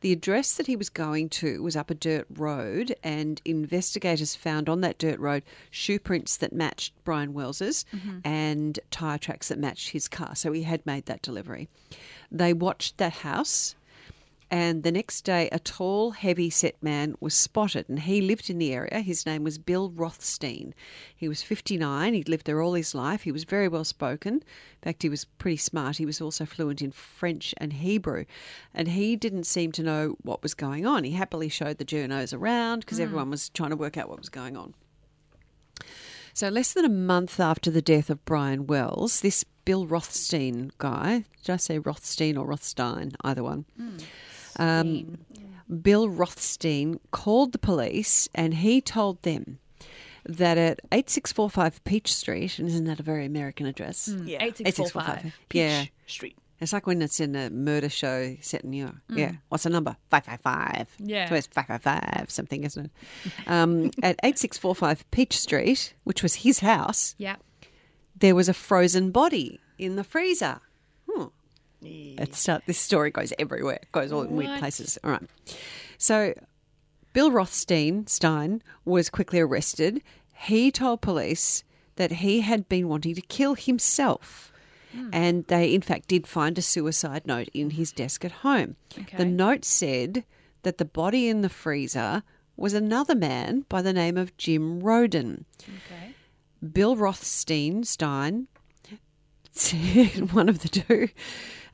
The 0.00 0.12
address 0.12 0.54
that 0.56 0.66
he 0.66 0.76
was 0.76 0.88
going 0.88 1.28
to 1.30 1.62
was 1.62 1.76
up 1.76 1.90
a 1.90 1.94
dirt 1.94 2.26
road, 2.30 2.94
and 3.02 3.40
investigators 3.44 4.34
found 4.34 4.68
on 4.68 4.80
that 4.82 4.98
dirt 4.98 5.18
road 5.18 5.42
shoe 5.70 5.98
prints 5.98 6.36
that 6.38 6.52
matched 6.52 6.92
Brian 7.04 7.32
Wells's 7.34 7.84
and 8.24 8.78
tyre 8.90 9.18
tracks 9.18 9.48
that 9.48 9.58
matched 9.58 9.90
his 9.90 10.08
car. 10.08 10.34
So 10.34 10.52
he 10.52 10.62
had 10.62 10.84
made 10.86 11.06
that 11.06 11.22
delivery. 11.22 11.68
They 12.30 12.52
watched 12.52 12.98
that 12.98 13.12
house. 13.12 13.74
And 14.52 14.82
the 14.82 14.92
next 14.92 15.22
day, 15.22 15.48
a 15.50 15.58
tall, 15.58 16.10
heavy 16.10 16.50
set 16.50 16.74
man 16.82 17.14
was 17.20 17.32
spotted, 17.34 17.88
and 17.88 18.00
he 18.00 18.20
lived 18.20 18.50
in 18.50 18.58
the 18.58 18.74
area. 18.74 19.00
His 19.00 19.24
name 19.24 19.44
was 19.44 19.56
Bill 19.56 19.88
Rothstein. 19.88 20.74
He 21.16 21.26
was 21.26 21.42
59. 21.42 22.12
He'd 22.12 22.28
lived 22.28 22.44
there 22.44 22.60
all 22.60 22.74
his 22.74 22.94
life. 22.94 23.22
He 23.22 23.32
was 23.32 23.44
very 23.44 23.66
well 23.66 23.82
spoken. 23.82 24.34
In 24.34 24.42
fact, 24.82 25.04
he 25.04 25.08
was 25.08 25.24
pretty 25.24 25.56
smart. 25.56 25.96
He 25.96 26.04
was 26.04 26.20
also 26.20 26.44
fluent 26.44 26.82
in 26.82 26.92
French 26.92 27.54
and 27.56 27.72
Hebrew. 27.72 28.26
And 28.74 28.88
he 28.88 29.16
didn't 29.16 29.44
seem 29.44 29.72
to 29.72 29.82
know 29.82 30.16
what 30.20 30.42
was 30.42 30.52
going 30.52 30.84
on. 30.84 31.04
He 31.04 31.12
happily 31.12 31.48
showed 31.48 31.78
the 31.78 31.86
journos 31.86 32.36
around 32.36 32.80
because 32.80 32.98
hmm. 32.98 33.04
everyone 33.04 33.30
was 33.30 33.48
trying 33.48 33.70
to 33.70 33.76
work 33.76 33.96
out 33.96 34.10
what 34.10 34.18
was 34.18 34.28
going 34.28 34.58
on. 34.58 34.74
So, 36.34 36.50
less 36.50 36.74
than 36.74 36.84
a 36.84 36.90
month 36.90 37.40
after 37.40 37.70
the 37.70 37.80
death 37.80 38.10
of 38.10 38.22
Brian 38.26 38.66
Wells, 38.66 39.22
this 39.22 39.44
Bill 39.64 39.86
Rothstein 39.86 40.72
guy, 40.76 41.24
did 41.42 41.52
I 41.54 41.56
say 41.56 41.78
Rothstein 41.78 42.36
or 42.36 42.44
Rothstein? 42.44 43.12
Either 43.24 43.42
one. 43.42 43.64
Hmm. 43.78 43.96
Um, 44.58 45.18
Bill 45.82 46.08
Rothstein 46.08 47.00
called 47.12 47.52
the 47.52 47.58
police 47.58 48.28
and 48.34 48.52
he 48.54 48.80
told 48.80 49.22
them 49.22 49.58
that 50.24 50.58
at 50.58 50.80
8645 50.92 51.82
Peach 51.84 52.14
Street, 52.14 52.58
and 52.58 52.68
isn't 52.68 52.84
that 52.84 53.00
a 53.00 53.02
very 53.02 53.24
American 53.26 53.66
address? 53.66 54.08
Yeah. 54.24 54.38
Eight 54.40 54.56
six 54.58 54.76
four 54.78 54.88
five. 55.02 55.34
Yeah. 55.52 55.86
Street. 56.06 56.36
It's 56.60 56.72
like 56.72 56.86
when 56.86 57.02
it's 57.02 57.18
in 57.18 57.34
a 57.34 57.50
murder 57.50 57.88
show 57.88 58.36
set 58.40 58.62
in 58.62 58.70
New 58.70 58.82
York. 58.84 58.94
Yeah. 59.08 59.32
What's 59.48 59.64
the 59.64 59.70
number? 59.70 59.96
555. 60.10 60.88
Yeah. 61.00 61.28
So 61.28 61.34
it's 61.34 61.48
555 61.48 62.30
something, 62.30 62.62
isn't 62.62 62.84
it? 62.86 62.92
Um, 63.48 63.86
at 64.04 64.14
8645 64.22 65.10
Peach 65.10 65.36
Street, 65.36 65.92
which 66.04 66.22
was 66.22 66.36
his 66.36 66.60
house, 66.60 67.16
Yeah. 67.18 67.34
there 68.16 68.36
was 68.36 68.48
a 68.48 68.54
frozen 68.54 69.10
body 69.10 69.58
in 69.76 69.96
the 69.96 70.04
freezer. 70.04 70.60
Hmm. 71.82 72.14
It's, 72.18 72.48
uh, 72.48 72.60
this 72.66 72.78
story 72.78 73.10
goes 73.10 73.32
everywhere. 73.38 73.80
It 73.82 73.92
goes 73.92 74.12
all 74.12 74.22
in 74.22 74.36
weird 74.36 74.58
places. 74.60 74.98
All 75.02 75.10
right. 75.10 75.22
So 75.98 76.34
Bill 77.12 77.30
Rothstein 77.30 78.06
Stein 78.06 78.62
was 78.84 79.10
quickly 79.10 79.40
arrested. 79.40 80.02
He 80.34 80.70
told 80.70 81.00
police 81.00 81.64
that 81.96 82.10
he 82.12 82.40
had 82.40 82.68
been 82.68 82.88
wanting 82.88 83.14
to 83.14 83.20
kill 83.22 83.54
himself. 83.54 84.52
And 85.10 85.46
they, 85.46 85.72
in 85.72 85.80
fact, 85.80 86.08
did 86.08 86.26
find 86.26 86.58
a 86.58 86.62
suicide 86.62 87.26
note 87.26 87.48
in 87.54 87.70
his 87.70 87.92
desk 87.92 88.26
at 88.26 88.32
home. 88.32 88.76
The 89.16 89.24
note 89.24 89.64
said 89.64 90.24
that 90.64 90.76
the 90.76 90.84
body 90.84 91.28
in 91.28 91.40
the 91.40 91.48
freezer 91.48 92.22
was 92.58 92.74
another 92.74 93.14
man 93.14 93.64
by 93.70 93.80
the 93.80 93.94
name 93.94 94.18
of 94.18 94.36
Jim 94.36 94.80
Roden. 94.80 95.46
Okay. 95.62 96.14
Bill 96.74 96.94
Rothstein 96.94 97.84
Stein, 97.84 98.48
said, 99.52 100.32
one 100.32 100.50
of 100.50 100.58
the 100.58 100.68
two, 100.68 101.08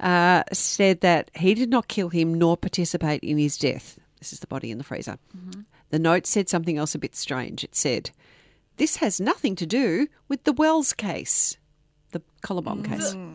uh, 0.00 0.42
said 0.52 1.00
that 1.00 1.30
he 1.36 1.54
did 1.54 1.70
not 1.70 1.88
kill 1.88 2.08
him 2.10 2.34
nor 2.34 2.56
participate 2.56 3.22
in 3.22 3.38
his 3.38 3.56
death. 3.56 3.98
This 4.18 4.32
is 4.32 4.40
the 4.40 4.46
body 4.46 4.70
in 4.70 4.78
the 4.78 4.84
freezer. 4.84 5.18
The 5.90 5.98
note 5.98 6.26
said 6.26 6.48
something 6.48 6.76
else 6.76 6.94
a 6.94 6.98
bit 6.98 7.16
strange. 7.16 7.64
It 7.64 7.74
said, 7.74 8.10
This 8.76 8.96
has 8.96 9.20
nothing 9.20 9.56
to 9.56 9.66
do 9.66 10.08
with 10.28 10.44
the 10.44 10.52
Wells 10.52 10.92
case, 10.92 11.56
the 12.12 12.22
collar 12.42 12.62
bomb 12.62 12.82
case. 12.82 13.16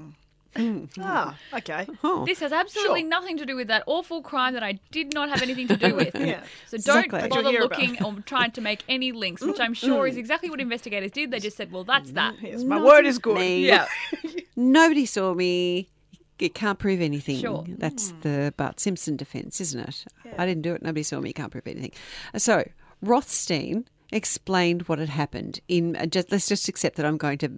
Ah, 1.00 1.36
okay. 1.51 1.88
Oh. 2.03 2.25
This 2.27 2.39
has 2.41 2.51
absolutely 2.51 3.01
Sure. 3.01 3.10
nothing 3.10 3.38
to 3.39 3.46
do 3.48 3.55
with 3.55 3.70
that 3.70 3.82
awful 3.88 4.22
crime 4.22 4.53
that 4.53 4.62
I 4.62 4.74
did 4.91 5.12
not 5.12 5.29
have 5.29 5.41
anything 5.41 5.67
to 5.70 5.75
do 5.75 5.96
with. 6.01 6.13
Yeah. 6.13 6.43
So 6.67 6.77
don't 6.77 7.05
Exactly. 7.05 7.27
bother 7.29 7.50
Hear 7.50 7.63
about. 7.63 7.79
looking 7.79 8.03
or 8.03 8.13
trying 8.22 8.51
to 8.51 8.62
make 8.62 8.84
any 8.88 9.12
links, 9.13 9.41
which 9.41 9.60
I'm 9.60 9.74
sure 9.74 10.05
is 10.05 10.15
exactly 10.15 10.51
what 10.51 10.62
investigators 10.62 11.10
did. 11.10 11.32
They 11.32 11.39
just 11.39 11.58
said, 11.58 11.72
well, 11.72 11.84
that's 11.84 12.12
that. 12.12 12.36
Yes, 12.39 12.63
my 12.63 12.79
word 12.79 13.08
is 13.08 13.17
good. 13.17 13.36
me. 13.36 13.65
Yeah. 13.65 13.88
Nobody 14.55 15.08
saw 15.08 15.34
me. 15.34 15.89
You 16.43 16.50
can't 16.50 16.77
prove 16.77 17.00
anything. 17.00 17.39
Sure. 17.39 17.63
That's 17.67 18.13
the 18.21 18.53
Bart 18.57 18.79
Simpson 18.79 19.15
defence, 19.15 19.62
isn't 19.62 19.79
it? 19.79 20.05
I 20.38 20.45
didn't 20.45 20.63
do 20.63 20.73
it. 20.73 20.81
Nobody 20.81 21.03
saw 21.03 21.21
me. 21.21 21.31
Can't 21.31 21.51
prove 21.51 21.65
anything. 21.65 21.91
So 22.35 22.63
Rothstein 23.01 23.85
explained 24.12 24.83
what 24.83 25.00
had 25.00 25.09
happened. 25.09 25.62
In 25.69 25.95
uh, 25.95 26.05
just 26.05 26.31
let's 26.31 26.50
just 26.50 26.67
accept 26.67 26.97
that 26.97 27.05
I'm 27.05 27.17
going 27.17 27.38
to 27.38 27.57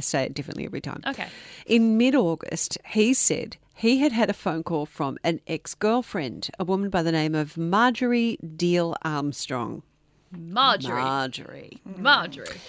say 0.00 0.22
it 0.22 0.32
differently 0.32 0.64
every 0.64 0.80
time. 0.80 1.02
Okay. 1.06 1.26
In 1.66 1.98
mid-August, 1.98 2.78
he 2.86 3.14
said 3.14 3.56
he 3.74 3.98
had 3.98 4.12
had 4.12 4.30
a 4.30 4.32
phone 4.32 4.62
call 4.62 4.86
from 4.86 5.18
an 5.24 5.40
ex-girlfriend, 5.48 6.50
a 6.60 6.64
woman 6.64 6.90
by 6.90 7.02
the 7.02 7.12
name 7.12 7.34
of 7.34 7.56
Marjorie 7.56 8.38
Diehl 8.44 8.94
Armstrong. 9.02 9.82
Marjorie. 10.30 11.02
Marjorie. 11.02 11.78
Marjorie. 11.96 12.60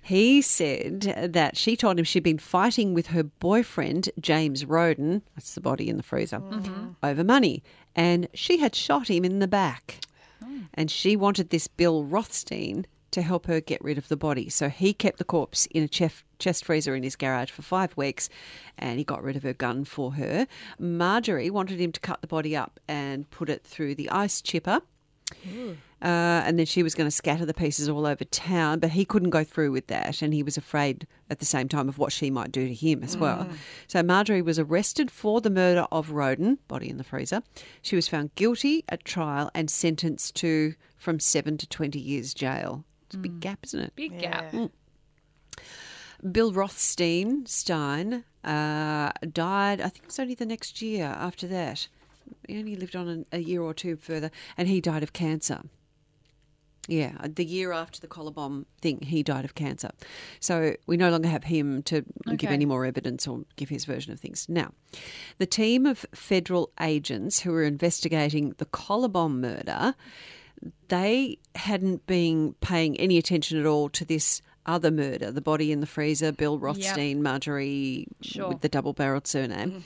He 0.00 0.42
said 0.42 1.00
that 1.32 1.56
she 1.56 1.76
told 1.76 1.98
him 1.98 2.04
she'd 2.04 2.22
been 2.22 2.38
fighting 2.38 2.94
with 2.94 3.08
her 3.08 3.22
boyfriend, 3.22 4.10
James 4.18 4.64
Roden, 4.64 5.22
that's 5.34 5.54
the 5.54 5.60
body 5.60 5.88
in 5.88 5.96
the 5.96 6.02
freezer, 6.02 6.38
mm-hmm. 6.40 6.92
over 7.02 7.22
money. 7.22 7.62
And 7.94 8.28
she 8.34 8.58
had 8.58 8.74
shot 8.74 9.08
him 9.08 9.24
in 9.24 9.40
the 9.40 9.48
back. 9.48 10.00
Mm. 10.42 10.68
And 10.74 10.90
she 10.90 11.16
wanted 11.16 11.50
this 11.50 11.68
Bill 11.68 12.04
Rothstein 12.04 12.86
to 13.10 13.22
help 13.22 13.46
her 13.46 13.60
get 13.60 13.82
rid 13.82 13.98
of 13.98 14.08
the 14.08 14.16
body. 14.16 14.48
So 14.48 14.68
he 14.68 14.92
kept 14.92 15.18
the 15.18 15.24
corpse 15.24 15.66
in 15.66 15.82
a 15.82 15.88
chef, 15.90 16.24
chest 16.38 16.64
freezer 16.64 16.94
in 16.94 17.02
his 17.02 17.16
garage 17.16 17.50
for 17.50 17.62
five 17.62 17.96
weeks 17.96 18.28
and 18.78 18.98
he 18.98 19.04
got 19.04 19.22
rid 19.22 19.36
of 19.36 19.42
her 19.42 19.52
gun 19.52 19.84
for 19.84 20.14
her. 20.14 20.46
Marjorie 20.78 21.50
wanted 21.50 21.80
him 21.80 21.92
to 21.92 22.00
cut 22.00 22.20
the 22.20 22.26
body 22.26 22.56
up 22.56 22.78
and 22.88 23.28
put 23.30 23.50
it 23.50 23.64
through 23.64 23.94
the 23.94 24.08
ice 24.10 24.40
chipper. 24.40 24.80
Uh, 26.02 26.40
and 26.46 26.58
then 26.58 26.64
she 26.64 26.82
was 26.82 26.94
going 26.94 27.06
to 27.06 27.10
scatter 27.10 27.44
the 27.44 27.52
pieces 27.52 27.88
all 27.88 28.06
over 28.06 28.24
town, 28.24 28.78
but 28.78 28.90
he 28.90 29.04
couldn't 29.04 29.30
go 29.30 29.44
through 29.44 29.70
with 29.70 29.86
that, 29.88 30.22
and 30.22 30.32
he 30.32 30.42
was 30.42 30.56
afraid 30.56 31.06
at 31.28 31.40
the 31.40 31.44
same 31.44 31.68
time 31.68 31.90
of 31.90 31.98
what 31.98 32.10
she 32.10 32.30
might 32.30 32.50
do 32.50 32.66
to 32.66 32.74
him 32.74 33.02
as 33.02 33.16
well. 33.18 33.46
So 33.86 34.02
Marjorie 34.02 34.40
was 34.40 34.58
arrested 34.58 35.10
for 35.10 35.42
the 35.42 35.50
murder 35.50 35.86
of 35.92 36.10
Roden, 36.10 36.58
body 36.68 36.88
in 36.88 36.96
the 36.96 37.04
freezer. 37.04 37.42
She 37.82 37.96
was 37.96 38.08
found 38.08 38.34
guilty 38.34 38.82
at 38.88 39.04
trial 39.04 39.50
and 39.54 39.70
sentenced 39.70 40.34
to 40.36 40.74
from 40.96 41.20
seven 41.20 41.58
to 41.58 41.68
twenty 41.68 42.00
years 42.00 42.32
jail. 42.32 42.84
It's 43.06 43.16
a 43.16 43.18
big 43.18 43.40
gap, 43.40 43.58
isn't 43.64 43.80
it? 43.80 43.92
Big 43.94 44.18
gap. 44.18 44.52
Yeah. 44.54 44.68
Bill 46.32 46.52
Rothstein 46.52 47.44
Stein 47.46 48.24
uh, 48.44 49.10
died, 49.32 49.80
I 49.80 49.88
think 49.88 50.04
it 50.04 50.06
was 50.06 50.18
only 50.18 50.34
the 50.34 50.46
next 50.46 50.80
year 50.80 51.06
after 51.06 51.46
that. 51.48 51.88
He 52.48 52.58
only 52.58 52.76
lived 52.76 52.96
on 52.96 53.08
an, 53.08 53.26
a 53.32 53.38
year 53.38 53.62
or 53.62 53.74
two 53.74 53.96
further, 53.96 54.30
and 54.56 54.68
he 54.68 54.80
died 54.80 55.02
of 55.02 55.12
cancer. 55.12 55.62
Yeah, 56.88 57.12
the 57.22 57.44
year 57.44 57.70
after 57.70 58.00
the 58.00 58.08
collar 58.08 58.32
bomb 58.32 58.66
thing, 58.80 59.02
he 59.02 59.22
died 59.22 59.44
of 59.44 59.54
cancer. 59.54 59.90
So 60.40 60.74
we 60.86 60.96
no 60.96 61.10
longer 61.10 61.28
have 61.28 61.44
him 61.44 61.82
to 61.84 62.04
give 62.36 62.50
any 62.50 62.64
more 62.64 62.84
evidence 62.84 63.28
or 63.28 63.44
give 63.54 63.68
his 63.68 63.84
version 63.84 64.12
of 64.12 64.18
things. 64.18 64.48
Now, 64.48 64.72
the 65.38 65.46
team 65.46 65.86
of 65.86 66.04
federal 66.14 66.70
agents 66.80 67.40
who 67.40 67.52
were 67.52 67.62
investigating 67.62 68.54
the 68.58 68.64
collar 68.64 69.08
bomb 69.08 69.40
murder, 69.40 69.94
they 70.88 71.38
hadn't 71.54 72.06
been 72.06 72.54
paying 72.60 72.98
any 72.98 73.18
attention 73.18 73.60
at 73.60 73.66
all 73.66 73.88
to 73.90 74.04
this 74.04 74.42
other 74.66 74.90
murder, 74.90 75.30
the 75.30 75.40
body 75.40 75.72
in 75.72 75.80
the 75.80 75.86
freezer, 75.86 76.32
Bill 76.32 76.58
Rothstein, 76.58 77.22
Marjorie 77.22 78.06
Sure. 78.20 78.48
with 78.48 78.60
the 78.60 78.68
double 78.68 78.92
barreled 78.92 79.26
surname, 79.26 79.84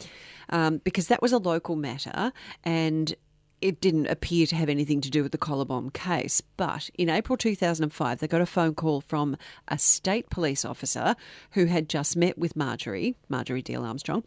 um, 0.51 0.79
because 0.79 1.09
that 1.09 1.23
was 1.23 1.33
a 1.33 1.39
local 1.39 1.77
matter 1.77 2.33
and 2.65 3.15
it 3.61 3.81
didn't 3.81 4.09
appear 4.09 4.47
to 4.47 4.55
have 4.57 4.69
anything 4.69 5.01
to 5.01 5.09
do 5.09 5.23
with 5.23 5.33
the 5.33 5.39
collar 5.39 5.65
bomb 5.65 5.89
case. 5.89 6.43
But 6.59 6.91
in 6.99 7.09
April 7.09 7.39
2005, 7.39 8.19
they 8.19 8.29
got 8.29 8.43
a 8.43 8.47
phone 8.47 8.75
call 8.75 9.01
from 9.01 9.39
a 9.69 9.79
state 9.79 10.29
police 10.29 10.67
officer 10.67 11.17
who 11.53 11.65
had 11.65 11.89
just 11.89 12.15
met 12.15 12.37
with 12.37 12.57
Marjorie, 12.57 13.17
Marjorie 13.31 13.63
Diehl 13.63 13.83
Armstrong, 13.83 14.23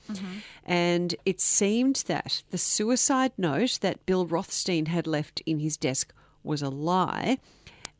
and 0.66 1.14
it 1.24 1.40
seemed 1.40 2.04
that 2.08 2.42
the 2.50 2.58
suicide 2.58 3.32
note 3.38 3.78
that 3.82 4.04
Bill 4.08 4.26
Rothstein 4.26 4.88
had 4.88 5.06
left 5.06 5.42
in 5.46 5.60
his 5.60 5.78
desk 5.78 6.14
was 6.44 6.64
a 6.64 6.70
lie, 6.70 7.38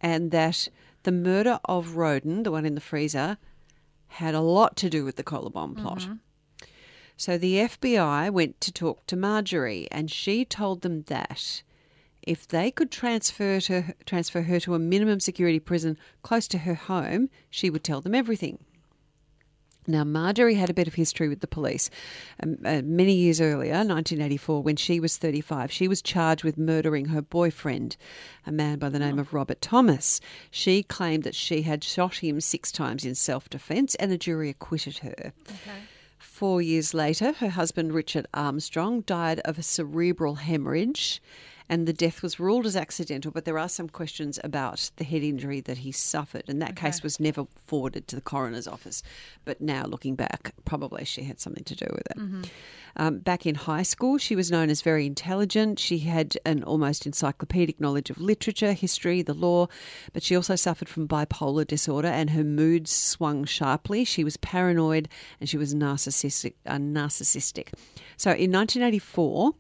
and 0.02 0.32
that 0.32 0.70
the 1.04 1.12
murder 1.12 1.60
of 1.66 1.96
Roden, 1.96 2.44
the 2.44 2.52
one 2.52 2.66
in 2.66 2.76
the 2.76 2.82
freezer, 2.82 3.38
had 4.08 4.34
a 4.34 4.42
lot 4.42 4.76
to 4.78 4.90
do 4.90 5.06
with 5.06 5.16
the 5.16 5.24
collar 5.24 5.50
bomb 5.50 5.76
plot. 5.76 6.00
Mm-hmm. 6.00 6.14
So 7.18 7.38
the 7.38 7.56
FBI 7.56 8.30
went 8.32 8.62
to 8.62 8.72
talk 8.72 9.06
to 9.08 9.16
Marjorie, 9.16 9.88
and 9.92 10.12
she 10.12 10.46
told 10.46 10.82
them 10.82 11.04
that 11.08 11.64
if 12.22 12.48
they 12.48 12.70
could 12.70 12.92
transfer 12.92 13.60
to 13.62 13.96
transfer 14.06 14.44
her 14.44 14.60
to 14.60 14.76
a 14.76 14.80
minimum 14.80 15.20
security 15.20 15.60
prison 15.60 15.98
close 16.22 16.48
to 16.50 16.60
her 16.60 16.76
home, 16.76 17.30
she 17.50 17.70
would 17.70 17.84
tell 17.84 18.02
them 18.02 18.14
everything. 18.14 18.60
Now, 19.90 20.04
Marjorie 20.04 20.56
had 20.56 20.70
a 20.70 20.74
bit 20.74 20.88
of 20.88 20.96
history 20.96 21.30
with 21.30 21.40
the 21.40 21.48
police. 21.48 21.90
Um, 22.44 22.58
uh, 22.66 22.82
many 22.84 23.14
years 23.14 23.40
earlier, 23.40 23.72
1984, 23.72 24.62
when 24.62 24.76
she 24.76 25.00
was 25.00 25.16
35, 25.18 25.72
she 25.72 25.88
was 25.88 26.02
charged 26.02 26.44
with 26.44 26.58
murdering 26.58 27.06
her 27.06 27.22
boyfriend, 27.22 27.96
a 28.46 28.52
man 28.52 28.80
by 28.80 28.90
the 28.90 29.00
name 29.00 29.18
of 29.18 29.34
Robert 29.34 29.62
Thomas. 29.62 30.20
She 30.52 30.84
claimed 30.84 31.24
that 31.24 31.36
she 31.36 31.62
had 31.62 31.86
shot 31.86 32.16
him 32.16 32.42
six 32.42 32.72
times 32.72 33.06
in 33.06 33.16
self 33.16 33.50
defence, 33.50 33.96
and 33.96 34.12
the 34.12 34.18
jury 34.18 34.50
acquitted 34.50 34.98
her. 35.00 35.32
Four 36.18 36.62
years 36.62 36.94
later, 36.94 37.32
her 37.34 37.50
husband 37.50 37.94
Richard 37.94 38.28
Armstrong 38.34 39.02
died 39.02 39.40
of 39.42 39.58
a 39.58 39.64
cerebral 39.64 40.36
hemorrhage, 40.36 41.22
and 41.70 41.88
the 41.88 41.94
death 41.94 42.22
was 42.22 42.40
ruled 42.40 42.66
as 42.66 42.76
accidental. 42.76 43.32
But 43.32 43.46
there 43.46 43.60
are 43.60 43.70
some 43.70 43.90
questions 43.90 44.40
about 44.44 44.92
the 44.98 45.04
head 45.04 45.24
injury 45.24 45.62
that 45.62 45.80
he 45.80 45.92
suffered, 45.92 46.44
and 46.48 46.62
that 46.62 46.76
case 46.76 47.04
was 47.04 47.20
never 47.20 47.46
forwarded 47.66 48.08
to 48.08 48.16
the 48.16 48.22
coroner's 48.22 48.68
office. 48.68 49.04
But 49.46 49.62
now, 49.62 49.86
looking 49.86 50.16
back, 50.16 50.54
probably 50.66 51.06
she 51.06 51.24
had 51.24 51.40
something 51.40 51.64
to 51.66 51.76
do 51.76 51.88
with 51.92 52.08
it. 52.12 52.18
Um, 53.00 53.20
back 53.20 53.46
in 53.46 53.54
high 53.56 53.84
school, 53.84 54.18
she 54.18 54.36
was 54.36 54.50
known 54.50 54.70
as 54.70 54.82
very 54.82 55.06
intelligent. 55.06 55.78
She 55.78 56.00
had 56.00 56.36
an 56.46 56.64
almost 56.64 57.06
encyclopedic 57.06 57.80
knowledge 57.80 58.10
of 58.10 58.20
literature, 58.20 58.74
history, 58.74 59.22
the 59.22 59.36
law, 59.36 59.68
but 60.14 60.24
she 60.24 60.36
also 60.36 60.56
suffered 60.56 60.90
from 60.90 61.08
bipolar 61.08 61.66
disorder 61.66 62.08
and 62.08 62.32
her 62.32 62.44
moods 62.44 62.92
swung 62.92 63.46
sharply. 63.46 64.04
She 64.04 64.24
was 64.24 64.36
paranoid 64.38 65.10
and 65.40 65.48
she 65.48 65.58
was 65.58 65.76
narcissistic. 65.76 66.54
Uh, 66.66 66.78
narcissistic. 66.78 67.74
So 68.18 68.32
in 68.32 68.52
1984, 68.52 69.54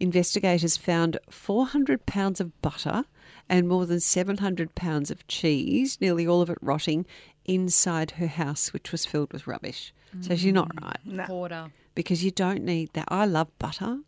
investigators 0.00 0.76
found 0.76 1.18
400 1.30 2.06
pounds 2.06 2.40
of 2.40 2.60
butter 2.62 3.04
and 3.48 3.68
more 3.68 3.86
than 3.86 4.00
700 4.00 4.74
pounds 4.74 5.10
of 5.10 5.26
cheese, 5.28 5.98
nearly 6.00 6.26
all 6.26 6.40
of 6.42 6.50
it 6.50 6.58
rotting, 6.60 7.06
inside 7.44 8.12
her 8.12 8.26
house, 8.26 8.72
which 8.72 8.90
was 8.92 9.04
filled 9.04 9.32
with 9.32 9.46
rubbish. 9.46 9.92
So 10.20 10.36
she's 10.36 10.52
not 10.52 10.70
right 10.82 10.98
No. 11.04 11.24
Porter. 11.24 11.72
because 11.94 12.22
you 12.24 12.30
don't 12.30 12.62
need 12.62 12.92
that. 12.92 13.06
I 13.08 13.26
love 13.26 13.48
butter. 13.58 13.98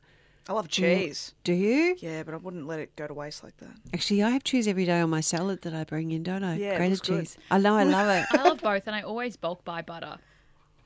I 0.49 0.53
love 0.53 0.69
cheese. 0.69 1.35
Do 1.43 1.53
you? 1.53 1.97
Yeah, 1.99 2.23
but 2.23 2.33
I 2.33 2.37
wouldn't 2.37 2.69
let 2.69 2.79
it 2.79 2.95
go 2.95 3.09
to 3.09 3.13
waste 3.15 3.43
like 3.43 3.57
that. 3.57 3.73
Actually, 3.93 4.23
I 4.23 4.31
have 4.31 4.45
cheese 4.45 4.69
every 4.69 4.85
day 4.85 5.01
on 5.01 5.11
my 5.11 5.21
salad 5.21 5.63
that 5.63 5.75
I 5.75 5.83
bring 5.83 6.13
in, 6.13 6.23
don't 6.23 6.45
I? 6.45 6.57
Yeah, 6.57 6.77
Grated 6.77 6.99
looks 6.99 7.09
good. 7.09 7.21
cheese. 7.25 7.37
I 7.51 7.59
know, 7.59 7.75
I 7.77 7.83
love 7.83 8.09
it. 8.09 8.27
I 8.39 8.43
love 8.45 8.61
both, 8.63 8.85
and 8.87 8.95
I 8.95 9.03
always 9.03 9.37
bulk 9.37 9.65
buy 9.65 9.83
butter. 9.83 10.19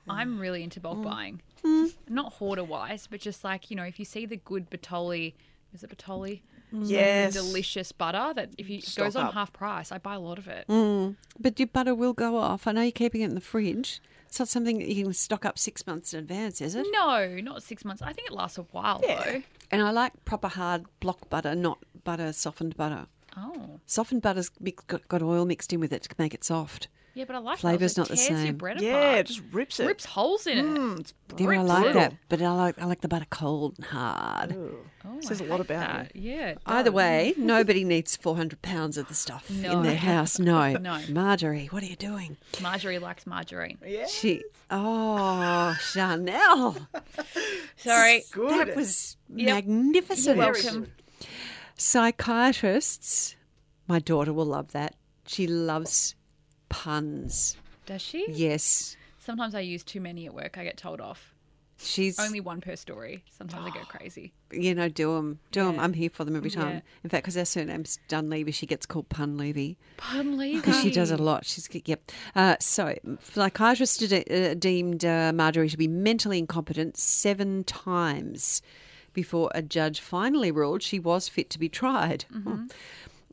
I'm 0.08 0.38
really 0.40 0.62
into 0.64 0.80
Mm. 0.80 0.84
bulk 0.84 1.02
buying. 1.62 1.90
Not 2.08 2.32
hoarder 2.34 2.64
wise, 2.64 3.06
but 3.10 3.20
just 3.20 3.44
like, 3.44 3.70
you 3.70 3.76
know, 3.76 3.84
if 3.84 3.98
you 3.98 4.04
see 4.04 4.26
the 4.26 4.36
good 4.36 4.70
Bertolli, 4.70 5.34
is 5.72 5.82
it 5.82 5.90
Bertolli? 5.96 6.40
Mm. 6.74 6.82
Yes. 6.88 7.32
Delicious 7.34 7.90
butter 7.92 8.32
that 8.34 8.50
if 8.58 8.68
you 8.68 8.78
it 8.78 8.84
Stock 8.84 9.06
goes 9.06 9.16
on 9.16 9.26
up. 9.26 9.34
half 9.34 9.52
price, 9.52 9.90
I 9.90 9.98
buy 9.98 10.14
a 10.14 10.20
lot 10.20 10.38
of 10.38 10.46
it. 10.48 10.66
Mm. 10.68 11.16
But 11.38 11.58
your 11.58 11.66
butter 11.66 11.94
will 11.94 12.12
go 12.12 12.36
off. 12.36 12.66
I 12.66 12.72
know 12.72 12.82
you're 12.82 12.92
keeping 12.92 13.22
it 13.22 13.26
in 13.26 13.34
the 13.34 13.40
fridge. 13.40 14.00
It's 14.26 14.38
not 14.38 14.46
something 14.46 14.78
that 14.78 14.88
you 14.88 15.02
can 15.04 15.12
stock 15.12 15.44
up 15.44 15.58
six 15.58 15.84
months 15.86 16.14
in 16.14 16.20
advance, 16.20 16.60
is 16.60 16.76
it? 16.76 16.86
No, 16.92 17.38
not 17.42 17.64
six 17.64 17.84
months. 17.84 18.00
I 18.02 18.12
think 18.12 18.28
it 18.28 18.34
lasts 18.34 18.58
a 18.58 18.62
while 18.62 19.00
though. 19.00 19.42
And 19.72 19.82
I 19.82 19.90
like 19.90 20.24
proper 20.24 20.46
hard 20.48 20.84
block 21.00 21.28
butter, 21.28 21.56
not 21.56 21.78
butter 22.04 22.32
softened 22.32 22.76
butter. 22.76 23.06
Oh, 23.36 23.80
Softened 23.86 24.22
butter's 24.22 24.50
mix- 24.60 24.84
got, 24.84 25.06
got 25.08 25.22
oil 25.22 25.44
mixed 25.46 25.72
in 25.72 25.80
with 25.80 25.92
it 25.92 26.02
to 26.04 26.14
make 26.18 26.34
it 26.34 26.44
soft. 26.44 26.86
Yeah, 27.14 27.24
but 27.26 27.36
I 27.36 27.38
like 27.40 27.58
Flavour's 27.58 27.94
that. 27.94 28.02
not 28.02 28.08
the 28.08 28.16
tears 28.16 28.28
Your 28.30 28.38
same. 28.38 28.56
bread 28.56 28.80
Yeah, 28.80 28.96
apart. 28.98 29.18
it 29.18 29.26
just 29.26 29.42
rips 29.52 29.80
it. 29.80 29.86
rips 29.86 30.04
holes 30.04 30.46
in 30.46 30.58
it. 30.58 30.64
Mm, 30.64 31.12
Yeah, 31.38 31.48
I 31.50 31.62
like 31.62 31.86
it. 31.86 31.94
that, 31.94 32.14
but 32.28 32.40
I 32.42 32.50
like 32.52 32.78
I 32.80 32.84
like 32.86 33.00
the 33.00 33.08
butter 33.08 33.26
cold 33.30 33.74
and 33.76 33.84
hard. 33.86 34.56
Oh, 35.04 35.20
Says 35.20 35.40
I 35.40 35.44
a 35.44 35.48
lot 35.48 35.60
about 35.60 35.80
that. 35.80 36.16
Yeah. 36.16 36.48
it 36.50 36.58
Either 36.66 36.92
way, 36.92 37.34
nobody 37.38 37.84
needs 37.84 38.16
400 38.16 38.60
pounds 38.62 38.96
of 38.98 39.08
the 39.08 39.14
stuff 39.14 39.48
in 39.50 39.82
their 39.82 39.96
house. 39.96 40.38
No. 40.38 40.76
No. 40.80 41.00
Marjorie, 41.10 41.66
what 41.70 41.82
are 41.82 41.86
you 41.86 41.96
doing? 41.96 42.36
Marjorie 42.62 42.98
likes 42.98 43.26
margarine. 43.26 43.78
Yeah. 43.86 44.06
She, 44.06 44.42
oh, 44.70 45.74
Chanel. 45.80 46.76
Sorry. 47.76 48.24
Good. 48.32 48.68
That 48.68 48.76
was 48.76 49.16
Yep. 49.34 49.46
magnificent. 49.64 50.36
You're 50.38 50.52
welcome. 50.52 50.92
Psychiatrists, 51.76 53.36
my 53.88 53.98
daughter 54.00 54.32
will 54.32 54.44
love 54.46 54.72
that. 54.72 54.94
She 55.26 55.46
loves 55.46 56.14
puns. 56.70 57.56
Does 57.84 58.00
she? 58.00 58.24
Yes. 58.30 58.96
Sometimes 59.18 59.54
I 59.54 59.60
use 59.60 59.84
too 59.84 60.00
many 60.00 60.24
at 60.26 60.34
work. 60.34 60.56
I 60.56 60.64
get 60.64 60.78
told 60.78 61.00
off. 61.00 61.34
She's, 61.82 62.18
Only 62.18 62.40
one 62.40 62.60
per 62.60 62.76
story. 62.76 63.24
Sometimes 63.30 63.66
I 63.66 63.70
go 63.70 63.84
crazy. 63.86 64.32
you 64.52 64.74
know, 64.74 64.90
do 64.90 65.14
them. 65.14 65.38
Do 65.50 65.64
them. 65.64 65.76
Yeah. 65.76 65.82
I'm 65.82 65.94
here 65.94 66.10
for 66.10 66.24
them 66.24 66.36
every 66.36 66.50
time. 66.50 66.74
Yeah. 66.74 66.80
In 67.04 67.08
fact, 67.10 67.24
because 67.24 67.38
our 67.38 67.46
surname's 67.46 67.98
Dunleavy, 68.06 68.52
she 68.52 68.66
gets 68.66 68.84
called 68.84 69.08
Pun 69.08 69.38
Levy. 69.38 69.78
Pardon 69.96 70.36
Levy. 70.36 70.56
because 70.60 70.80
she 70.82 70.90
does 70.90 71.10
a 71.10 71.16
lot. 71.16 71.46
She's 71.46 71.68
yep. 71.86 72.10
Uh, 72.36 72.56
so 72.60 72.94
psychiatrists 73.22 73.96
de- 73.96 74.50
uh, 74.50 74.54
deemed 74.54 75.06
uh, 75.06 75.32
Marjorie 75.34 75.70
to 75.70 75.78
be 75.78 75.88
mentally 75.88 76.38
incompetent 76.38 76.98
seven 76.98 77.64
times 77.64 78.60
before 79.14 79.50
a 79.54 79.62
judge 79.62 80.00
finally 80.00 80.50
ruled 80.52 80.82
she 80.82 80.98
was 80.98 81.28
fit 81.30 81.48
to 81.50 81.58
be 81.58 81.68
tried. 81.70 82.26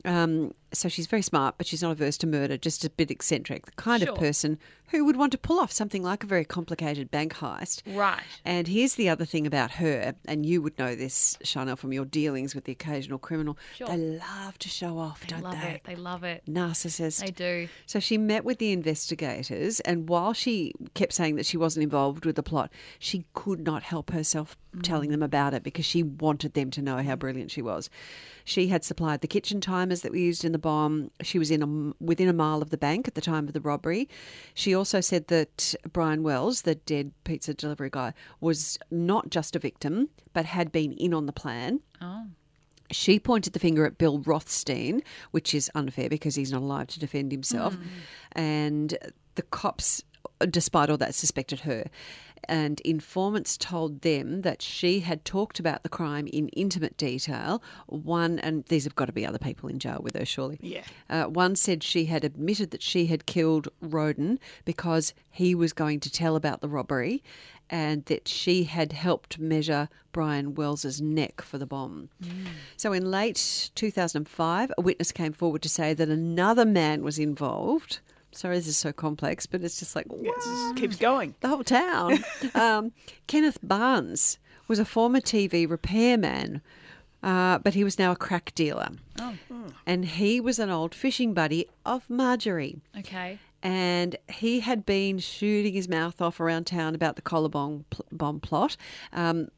Um, 0.04 0.54
so 0.72 0.88
she's 0.88 1.06
very 1.06 1.22
smart, 1.22 1.56
but 1.58 1.66
she's 1.66 1.82
not 1.82 1.92
averse 1.92 2.18
to 2.18 2.26
murder. 2.26 2.56
Just 2.56 2.84
a 2.84 2.90
bit 2.90 3.10
eccentric, 3.10 3.66
the 3.66 3.72
kind 3.72 4.02
Sure. 4.02 4.12
of 4.12 4.18
person 4.18 4.58
who 4.90 5.04
would 5.04 5.16
want 5.16 5.32
to 5.32 5.38
pull 5.38 5.58
off 5.58 5.70
something 5.70 6.02
like 6.02 6.24
a 6.24 6.26
very 6.26 6.44
complicated 6.44 7.10
bank 7.10 7.34
heist. 7.34 7.82
Right. 7.86 8.22
And 8.44 8.66
here's 8.66 8.94
the 8.94 9.08
other 9.08 9.24
thing 9.24 9.46
about 9.46 9.72
her, 9.72 10.14
and 10.26 10.46
you 10.46 10.62
would 10.62 10.78
know 10.78 10.94
this, 10.94 11.36
Chanel, 11.42 11.76
from 11.76 11.92
your 11.92 12.04
dealings 12.06 12.54
with 12.54 12.64
the 12.64 12.72
occasional 12.72 13.18
criminal. 13.18 13.58
Sure. 13.76 13.86
They 13.86 13.96
love 13.96 14.58
to 14.58 14.68
show 14.68 14.98
off, 14.98 15.20
They 15.20 15.26
don't 15.26 15.42
love 15.42 15.60
they? 15.60 15.68
it. 15.68 15.82
They 15.84 15.96
love 15.96 16.24
it. 16.24 16.42
Narcissist. 16.48 17.20
They 17.20 17.30
do. 17.30 17.68
So 17.86 18.00
she 18.00 18.16
met 18.16 18.44
with 18.44 18.58
the 18.58 18.72
investigators, 18.72 19.80
and 19.80 20.08
while 20.08 20.32
she 20.32 20.72
kept 20.94 21.12
saying 21.12 21.36
that 21.36 21.46
she 21.46 21.56
wasn't 21.56 21.84
involved 21.84 22.24
with 22.24 22.36
the 22.36 22.42
plot, 22.42 22.72
she 22.98 23.24
could 23.34 23.60
not 23.60 23.82
help 23.82 24.10
herself 24.10 24.56
mm. 24.74 24.82
telling 24.82 25.10
them 25.10 25.22
about 25.22 25.54
it 25.54 25.62
because 25.62 25.84
she 25.84 26.02
wanted 26.02 26.54
them 26.54 26.70
to 26.70 26.82
know 26.82 27.02
how 27.02 27.16
brilliant 27.16 27.50
she 27.50 27.62
was. 27.62 27.90
She 28.44 28.68
had 28.68 28.84
supplied 28.84 29.20
the 29.20 29.26
kitchen 29.28 29.60
timers 29.60 30.00
that 30.00 30.12
were 30.12 30.18
used 30.18 30.44
in 30.44 30.52
the 30.52 30.57
bomb. 30.58 31.10
She 31.22 31.38
was 31.38 31.50
in 31.50 31.62
a, 31.62 32.04
within 32.04 32.28
a 32.28 32.32
mile 32.32 32.62
of 32.62 32.70
the 32.70 32.76
bank 32.76 33.08
at 33.08 33.14
the 33.14 33.20
time 33.20 33.46
of 33.46 33.54
the 33.54 33.60
robbery. 33.60 34.08
She 34.54 34.74
also 34.74 35.00
said 35.00 35.28
that 35.28 35.74
Brian 35.92 36.22
Wells, 36.22 36.62
the 36.62 36.74
dead 36.74 37.12
pizza 37.24 37.54
delivery 37.54 37.90
guy, 37.90 38.14
was 38.40 38.78
not 38.90 39.30
just 39.30 39.56
a 39.56 39.58
victim, 39.58 40.08
but 40.32 40.44
had 40.44 40.72
been 40.72 40.92
in 40.92 41.14
on 41.14 41.26
the 41.26 41.32
plan. 41.32 41.80
Oh. 42.00 42.26
She 42.90 43.18
pointed 43.18 43.52
the 43.52 43.58
finger 43.58 43.84
at 43.84 43.98
Bill 43.98 44.20
Rothstein, 44.20 45.02
which 45.30 45.54
is 45.54 45.70
unfair 45.74 46.08
because 46.08 46.34
he's 46.34 46.52
not 46.52 46.62
alive 46.62 46.86
to 46.88 46.98
defend 46.98 47.32
himself. 47.32 47.74
Mm. 47.74 47.82
And 48.32 48.98
the 49.34 49.42
cops, 49.42 50.02
despite 50.48 50.88
all 50.88 50.96
that, 50.96 51.14
suspected 51.14 51.60
her. 51.60 51.84
And 52.44 52.80
informants 52.80 53.56
told 53.56 54.02
them 54.02 54.42
that 54.42 54.62
she 54.62 55.00
had 55.00 55.24
talked 55.24 55.58
about 55.58 55.82
the 55.82 55.88
crime 55.88 56.26
in 56.26 56.48
intimate 56.48 56.96
detail. 56.96 57.62
One, 57.86 58.38
and 58.38 58.64
these 58.66 58.84
have 58.84 58.94
got 58.94 59.06
to 59.06 59.12
be 59.12 59.26
other 59.26 59.38
people 59.38 59.68
in 59.68 59.78
jail 59.78 60.00
with 60.02 60.14
her, 60.14 60.24
surely. 60.24 60.58
Yeah. 60.60 60.82
Uh, 61.10 61.24
one 61.24 61.56
said 61.56 61.82
she 61.82 62.06
had 62.06 62.24
admitted 62.24 62.70
that 62.70 62.82
she 62.82 63.06
had 63.06 63.26
killed 63.26 63.68
Roden 63.80 64.38
because 64.64 65.14
he 65.30 65.54
was 65.54 65.72
going 65.72 66.00
to 66.00 66.10
tell 66.10 66.36
about 66.36 66.60
the 66.60 66.68
robbery 66.68 67.22
and 67.70 68.04
that 68.06 68.28
she 68.28 68.64
had 68.64 68.92
helped 68.92 69.38
measure 69.38 69.88
Brian 70.12 70.54
Wells's 70.54 71.00
neck 71.00 71.42
for 71.42 71.58
the 71.58 71.66
bomb. 71.66 72.08
So 72.76 72.92
in 72.92 73.10
late 73.10 73.70
2005, 73.74 74.72
a 74.76 74.80
witness 74.80 75.12
came 75.12 75.32
forward 75.32 75.62
to 75.62 75.68
say 75.68 75.94
that 75.94 76.08
another 76.08 76.64
man 76.64 77.02
was 77.02 77.18
involved. 77.18 78.00
Sorry, 78.32 78.56
this 78.56 78.66
is 78.68 78.76
so 78.76 78.92
complex, 78.92 79.46
but 79.46 79.62
it's 79.62 79.78
just 79.78 79.96
like, 79.96 80.06
Yeah, 80.10 80.30
it 80.30 80.36
just 80.36 80.76
keeps 80.76 80.96
going. 80.96 81.34
the 81.40 81.48
whole 81.48 81.64
town. 81.64 82.18
um, 82.54 82.92
Kenneth 83.26 83.58
Barnes 83.62 84.38
was 84.68 84.78
a 84.78 84.84
former 84.84 85.20
TV 85.20 85.68
repairman, 85.68 86.60
uh, 87.22 87.58
but 87.58 87.74
he 87.74 87.82
was 87.84 87.98
now 87.98 88.12
a 88.12 88.16
crack 88.16 88.54
dealer. 88.54 88.90
Oh. 89.20 89.34
And 89.86 90.04
he 90.04 90.40
was 90.40 90.58
an 90.58 90.70
old 90.70 90.94
fishing 90.94 91.34
buddy 91.34 91.66
of 91.86 92.08
Marjorie. 92.08 92.80
Okay. 92.98 93.38
And 93.62 94.14
he 94.30 94.60
had 94.60 94.86
been 94.86 95.18
shooting 95.18 95.72
his 95.74 95.88
mouth 95.88 96.20
off 96.22 96.38
around 96.38 96.66
town 96.66 96.94
about 96.94 97.16
the 97.16 97.22
collar 97.22 97.48
bomb, 97.48 97.86
pl- 97.90 98.04
bomb 98.12 98.38
plot. 98.40 98.76
Um, 99.12 99.48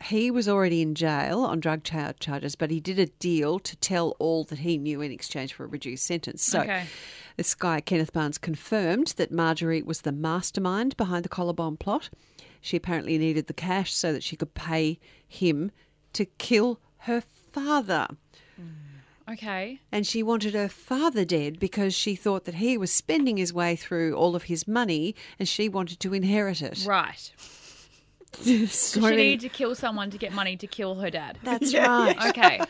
he 0.00 0.30
was 0.30 0.48
already 0.48 0.80
in 0.80 0.94
jail 0.94 1.40
on 1.44 1.60
drug 1.60 1.82
charges, 1.84 2.56
but 2.56 2.70
he 2.70 2.80
did 2.80 2.98
a 2.98 3.06
deal 3.06 3.58
to 3.60 3.76
tell 3.76 4.16
all 4.18 4.44
that 4.44 4.60
he 4.60 4.78
knew 4.78 5.00
in 5.00 5.12
exchange 5.12 5.52
for 5.52 5.64
a 5.64 5.68
reduced 5.68 6.06
sentence. 6.06 6.42
So 6.42 6.60
Okay. 6.62 6.86
This 7.36 7.54
guy, 7.54 7.80
Kenneth 7.80 8.12
Barnes, 8.12 8.38
confirmed 8.38 9.14
that 9.16 9.32
Marjorie 9.32 9.82
was 9.82 10.02
the 10.02 10.12
mastermind 10.12 10.96
behind 10.96 11.24
the 11.24 11.28
collar 11.28 11.52
bomb 11.52 11.76
plot. 11.76 12.10
She 12.60 12.76
apparently 12.76 13.18
needed 13.18 13.46
the 13.46 13.54
cash 13.54 13.92
so 13.92 14.12
that 14.12 14.22
she 14.22 14.36
could 14.36 14.54
pay 14.54 14.98
him 15.26 15.70
to 16.12 16.24
kill 16.24 16.78
her 16.98 17.22
father. 17.52 18.08
Mm. 18.60 19.32
Okay. 19.32 19.80
And 19.90 20.06
she 20.06 20.22
wanted 20.22 20.54
her 20.54 20.68
father 20.68 21.24
dead 21.24 21.58
because 21.58 21.94
she 21.94 22.14
thought 22.14 22.44
that 22.44 22.56
he 22.56 22.76
was 22.76 22.92
spending 22.92 23.36
his 23.36 23.52
way 23.52 23.76
through 23.76 24.14
all 24.14 24.36
of 24.36 24.44
his 24.44 24.68
money 24.68 25.14
and 25.38 25.48
she 25.48 25.68
wanted 25.68 26.00
to 26.00 26.14
inherit 26.14 26.60
it. 26.60 26.84
Right. 26.86 27.32
So 28.34 28.66
She 28.66 29.00
many- 29.00 29.16
needed 29.16 29.40
to 29.42 29.48
kill 29.48 29.74
someone 29.74 30.10
to 30.10 30.18
get 30.18 30.32
money 30.32 30.56
to 30.56 30.66
kill 30.66 30.94
her 30.96 31.10
dad. 31.10 31.38
That's 31.44 31.74
right. 31.74 32.16
Okay. 32.30 32.60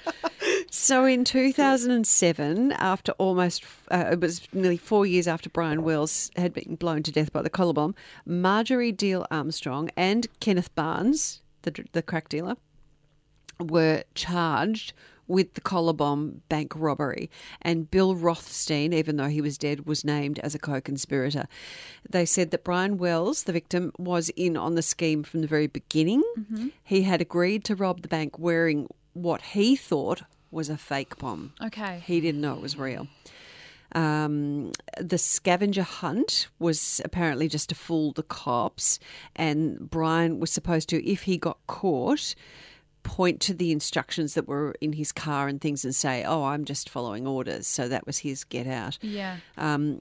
So 0.71 1.05
in 1.05 1.25
2007, 1.25 2.73
after 2.73 3.13
almost, 3.13 3.65
uh, 3.91 4.09
it 4.13 4.21
was 4.21 4.43
nearly 4.53 4.77
four 4.77 5.07
years 5.07 5.29
after 5.29 5.49
Brian 5.51 5.83
Wells 5.83 6.31
had 6.37 6.53
been 6.53 6.77
blown 6.77 7.03
to 7.05 7.13
death 7.13 7.33
by 7.33 7.43
the 7.43 7.51
collar 7.51 7.73
bomb, 7.73 7.95
Marjorie 8.27 8.93
Diehl 8.93 9.27
Armstrong 9.31 9.91
and 9.97 10.27
Kenneth 10.41 10.75
Barnes, 10.75 11.43
the, 11.63 11.85
the 11.93 12.03
crack 12.03 12.29
dealer, 12.29 12.57
were 13.61 14.03
charged 14.15 14.93
with 15.29 15.55
the 15.55 15.61
collar 15.61 15.93
bomb 15.93 16.43
bank 16.49 16.73
robbery. 16.77 17.31
And 17.63 17.91
Bill 17.91 18.15
Rothstein, 18.15 18.93
even 18.93 19.17
though 19.17 19.29
he 19.29 19.41
was 19.41 19.59
dead, 19.59 19.87
was 19.87 20.05
named 20.05 20.39
as 20.41 20.55
a 20.55 20.59
co 20.59 20.81
conspirator. 20.81 21.47
They 22.09 22.27
said 22.27 22.51
that 22.51 22.65
Brian 22.65 22.99
Wells, 22.99 23.45
the 23.45 23.53
victim, 23.53 23.93
was 23.99 24.29
in 24.31 24.57
on 24.57 24.75
the 24.75 24.83
scheme 24.83 25.23
from 25.23 25.41
the 25.41 25.47
very 25.47 25.67
beginning. 25.67 26.23
He 26.85 27.03
had 27.03 27.21
agreed 27.21 27.65
to 27.65 27.75
rob 27.75 28.03
the 28.03 28.09
bank 28.09 28.39
wearing 28.39 28.89
what 29.15 29.43
he 29.43 29.77
thought 29.77 30.23
was 30.51 30.69
a 30.69 30.77
fake 30.77 31.19
bomb. 31.19 31.53
Okay. 31.63 32.03
He 32.07 32.21
didn't 32.21 32.41
know 32.41 32.55
it 32.55 32.61
was 32.61 32.77
real. 32.77 33.09
Um, 33.95 34.73
the 34.99 35.19
scavenger 35.19 35.83
hunt 35.83 36.49
was 36.59 37.01
apparently 37.05 37.49
just 37.49 37.69
to 37.71 37.75
fool 37.75 38.13
the 38.13 38.23
cops, 38.23 38.99
and 39.37 39.91
Brian 39.91 40.41
was 40.41 40.51
supposed 40.51 40.89
to, 40.91 41.07
if 41.07 41.23
he 41.23 41.37
got 41.37 41.59
caught, 41.67 42.35
point 43.03 43.41
to 43.41 43.55
the 43.55 43.73
instructions 43.73 44.35
that 44.35 44.47
were 44.49 44.75
in 44.81 44.93
his 44.93 45.13
car 45.13 45.49
and 45.49 45.61
things 45.61 45.85
and 45.85 45.95
say, 45.95 46.25
"Oh, 46.25 46.45
I'm 46.45 46.65
just 46.65 46.89
following 46.89 47.27
orders." 47.27 47.67
So 47.67 47.89
that 47.89 48.07
was 48.07 48.19
his 48.19 48.45
get 48.45 48.67
out. 48.67 48.99
Yeah. 49.03 49.39
Um, 49.57 50.01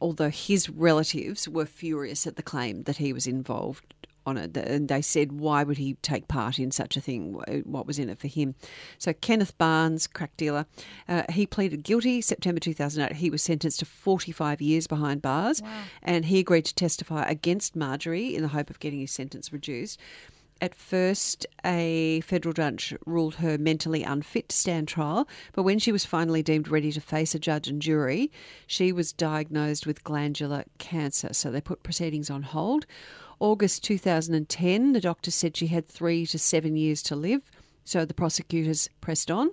Although 0.00 0.30
his 0.30 0.68
relatives 0.68 1.48
were 1.48 1.64
furious 1.64 2.26
at 2.26 2.34
the 2.34 2.42
claim 2.42 2.82
that 2.84 2.96
he 2.96 3.12
was 3.12 3.28
involved 3.28 3.94
on 4.26 4.36
it, 4.36 4.56
and 4.56 4.88
they 4.88 5.00
said, 5.00 5.30
"Why 5.30 5.62
would 5.62 5.78
he 5.78 5.94
take 6.02 6.26
part 6.26 6.58
in 6.58 6.72
such 6.72 6.96
a 6.96 7.00
thing? 7.00 7.34
What 7.64 7.86
was 7.86 8.00
in 8.00 8.08
it 8.08 8.18
for 8.18 8.26
him?" 8.26 8.56
So 8.98 9.12
Kenneth 9.12 9.56
Barnes, 9.58 10.08
crack 10.08 10.36
dealer, 10.36 10.66
uh, 11.08 11.22
he 11.30 11.46
pleaded 11.46 11.84
guilty. 11.84 12.20
September 12.20 12.58
2008, 12.58 13.16
he 13.16 13.30
was 13.30 13.42
sentenced 13.44 13.78
to 13.78 13.84
45 13.84 14.60
years 14.60 14.88
behind 14.88 15.22
bars, 15.22 15.62
and 16.02 16.24
he 16.24 16.40
agreed 16.40 16.64
to 16.64 16.74
testify 16.74 17.22
against 17.28 17.76
Marjorie 17.76 18.34
in 18.34 18.42
the 18.42 18.48
hope 18.48 18.70
of 18.70 18.80
getting 18.80 18.98
his 19.00 19.12
sentence 19.12 19.52
reduced. 19.52 20.00
At 20.62 20.76
first, 20.76 21.44
a 21.64 22.20
federal 22.20 22.52
judge 22.52 22.94
ruled 23.04 23.34
her 23.34 23.58
mentally 23.58 24.04
unfit 24.04 24.50
to 24.50 24.56
stand 24.56 24.86
trial, 24.86 25.26
but 25.54 25.64
when 25.64 25.80
she 25.80 25.90
was 25.90 26.04
finally 26.04 26.40
deemed 26.40 26.68
ready 26.68 26.92
to 26.92 27.00
face 27.00 27.34
a 27.34 27.40
judge 27.40 27.66
and 27.66 27.82
jury, 27.82 28.30
she 28.68 28.92
was 28.92 29.12
diagnosed 29.12 29.88
with 29.88 30.04
glandular 30.04 30.62
cancer. 30.78 31.32
So 31.32 31.50
they 31.50 31.60
put 31.60 31.82
proceedings 31.82 32.30
on 32.30 32.44
hold. 32.44 32.86
August 33.40 33.82
2010, 33.82 34.92
the 34.92 35.00
doctor 35.00 35.32
said 35.32 35.56
she 35.56 35.66
had 35.66 35.88
three 35.88 36.24
to 36.26 36.38
seven 36.38 36.76
years 36.76 37.02
to 37.02 37.16
live, 37.16 37.50
so 37.82 38.04
the 38.04 38.14
prosecutors 38.14 38.88
pressed 39.00 39.32
on. 39.32 39.50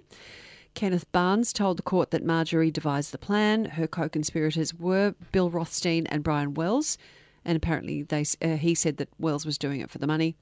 Kenneth 0.75 1.11
Barnes 1.11 1.51
told 1.51 1.79
the 1.79 1.81
court 1.81 2.11
that 2.11 2.23
Marjorie 2.23 2.69
devised 2.69 3.13
the 3.13 3.17
plan. 3.17 3.65
Her 3.65 3.87
co 3.87 4.09
conspirators 4.09 4.75
were 4.75 5.15
Bill 5.31 5.49
Rothstein 5.49 6.05
and 6.05 6.23
Brian 6.23 6.53
Wells, 6.53 6.99
and 7.43 7.55
apparently 7.55 8.03
they, 8.03 8.25
uh, 8.43 8.57
he 8.57 8.75
said 8.75 8.97
that 8.97 9.09
Wells 9.17 9.43
was 9.43 9.57
doing 9.57 9.81
it 9.81 9.89
for 9.89 9.97
the 9.97 10.05
money 10.05 10.35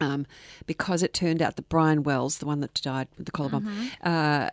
um, 0.00 0.26
because 0.66 1.02
it 1.02 1.12
turned 1.14 1.40
out 1.42 1.56
that 1.56 1.68
Brian 1.68 2.02
Wells, 2.02 2.38
the 2.38 2.46
one 2.46 2.60
that 2.60 2.74
died 2.82 3.08
with 3.16 3.26
the 3.26 3.32
collar 3.32 3.50
bomb, 3.50 3.90
uh, 4.02 4.50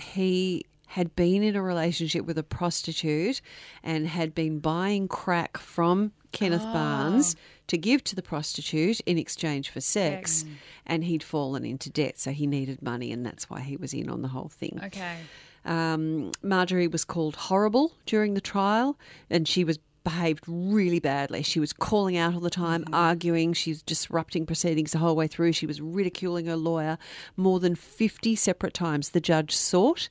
he 0.00 0.64
had 0.86 1.16
been 1.16 1.42
in 1.42 1.56
a 1.56 1.62
relationship 1.62 2.26
with 2.26 2.36
a 2.36 2.42
prostitute 2.42 3.40
and 3.82 4.06
had 4.06 4.34
been 4.34 4.58
buying 4.58 5.08
crack 5.08 5.56
from 5.56 6.12
Kenneth 6.32 6.62
Barnes 6.64 7.34
to 7.68 7.78
give 7.78 8.04
to 8.04 8.14
the 8.14 8.22
prostitute 8.22 9.00
in 9.00 9.16
exchange 9.16 9.70
for 9.70 9.80
sex, 9.80 10.44
and 10.86 11.04
he'd 11.04 11.22
fallen 11.22 11.64
into 11.64 11.88
debt, 11.88 12.18
so 12.18 12.30
he 12.30 12.46
needed 12.46 12.82
money, 12.82 13.10
and 13.12 13.24
that's 13.24 13.48
why 13.48 13.60
he 13.60 13.76
was 13.76 13.94
in 13.94 14.10
on 14.10 14.20
the 14.20 14.28
whole 14.28 14.48
thing. 14.48 14.80
Okay. 14.84 15.16
Um, 15.64 16.32
Marjorie 16.42 16.88
was 16.88 17.04
called 17.04 17.36
horrible 17.36 17.92
during 18.04 18.34
the 18.34 18.40
trial, 18.40 18.98
and 19.30 19.46
she 19.46 19.64
was 19.64 19.78
behaved 20.04 20.44
really 20.46 20.98
badly. 21.00 21.42
She 21.42 21.60
was 21.60 21.72
calling 21.72 22.16
out 22.16 22.34
all 22.34 22.40
the 22.40 22.50
time, 22.50 22.84
arguing. 22.92 23.52
She 23.52 23.70
was 23.70 23.82
disrupting 23.82 24.46
proceedings 24.46 24.92
the 24.92 24.98
whole 24.98 25.16
way 25.16 25.26
through. 25.26 25.52
She 25.52 25.66
was 25.66 25.80
ridiculing 25.80 26.46
her 26.46 26.56
lawyer 26.56 26.98
more 27.36 27.60
than 27.60 27.74
50 27.74 28.34
separate 28.36 28.74
times. 28.74 29.10
The 29.10 29.20
judge 29.20 29.54
sought, 29.54 30.08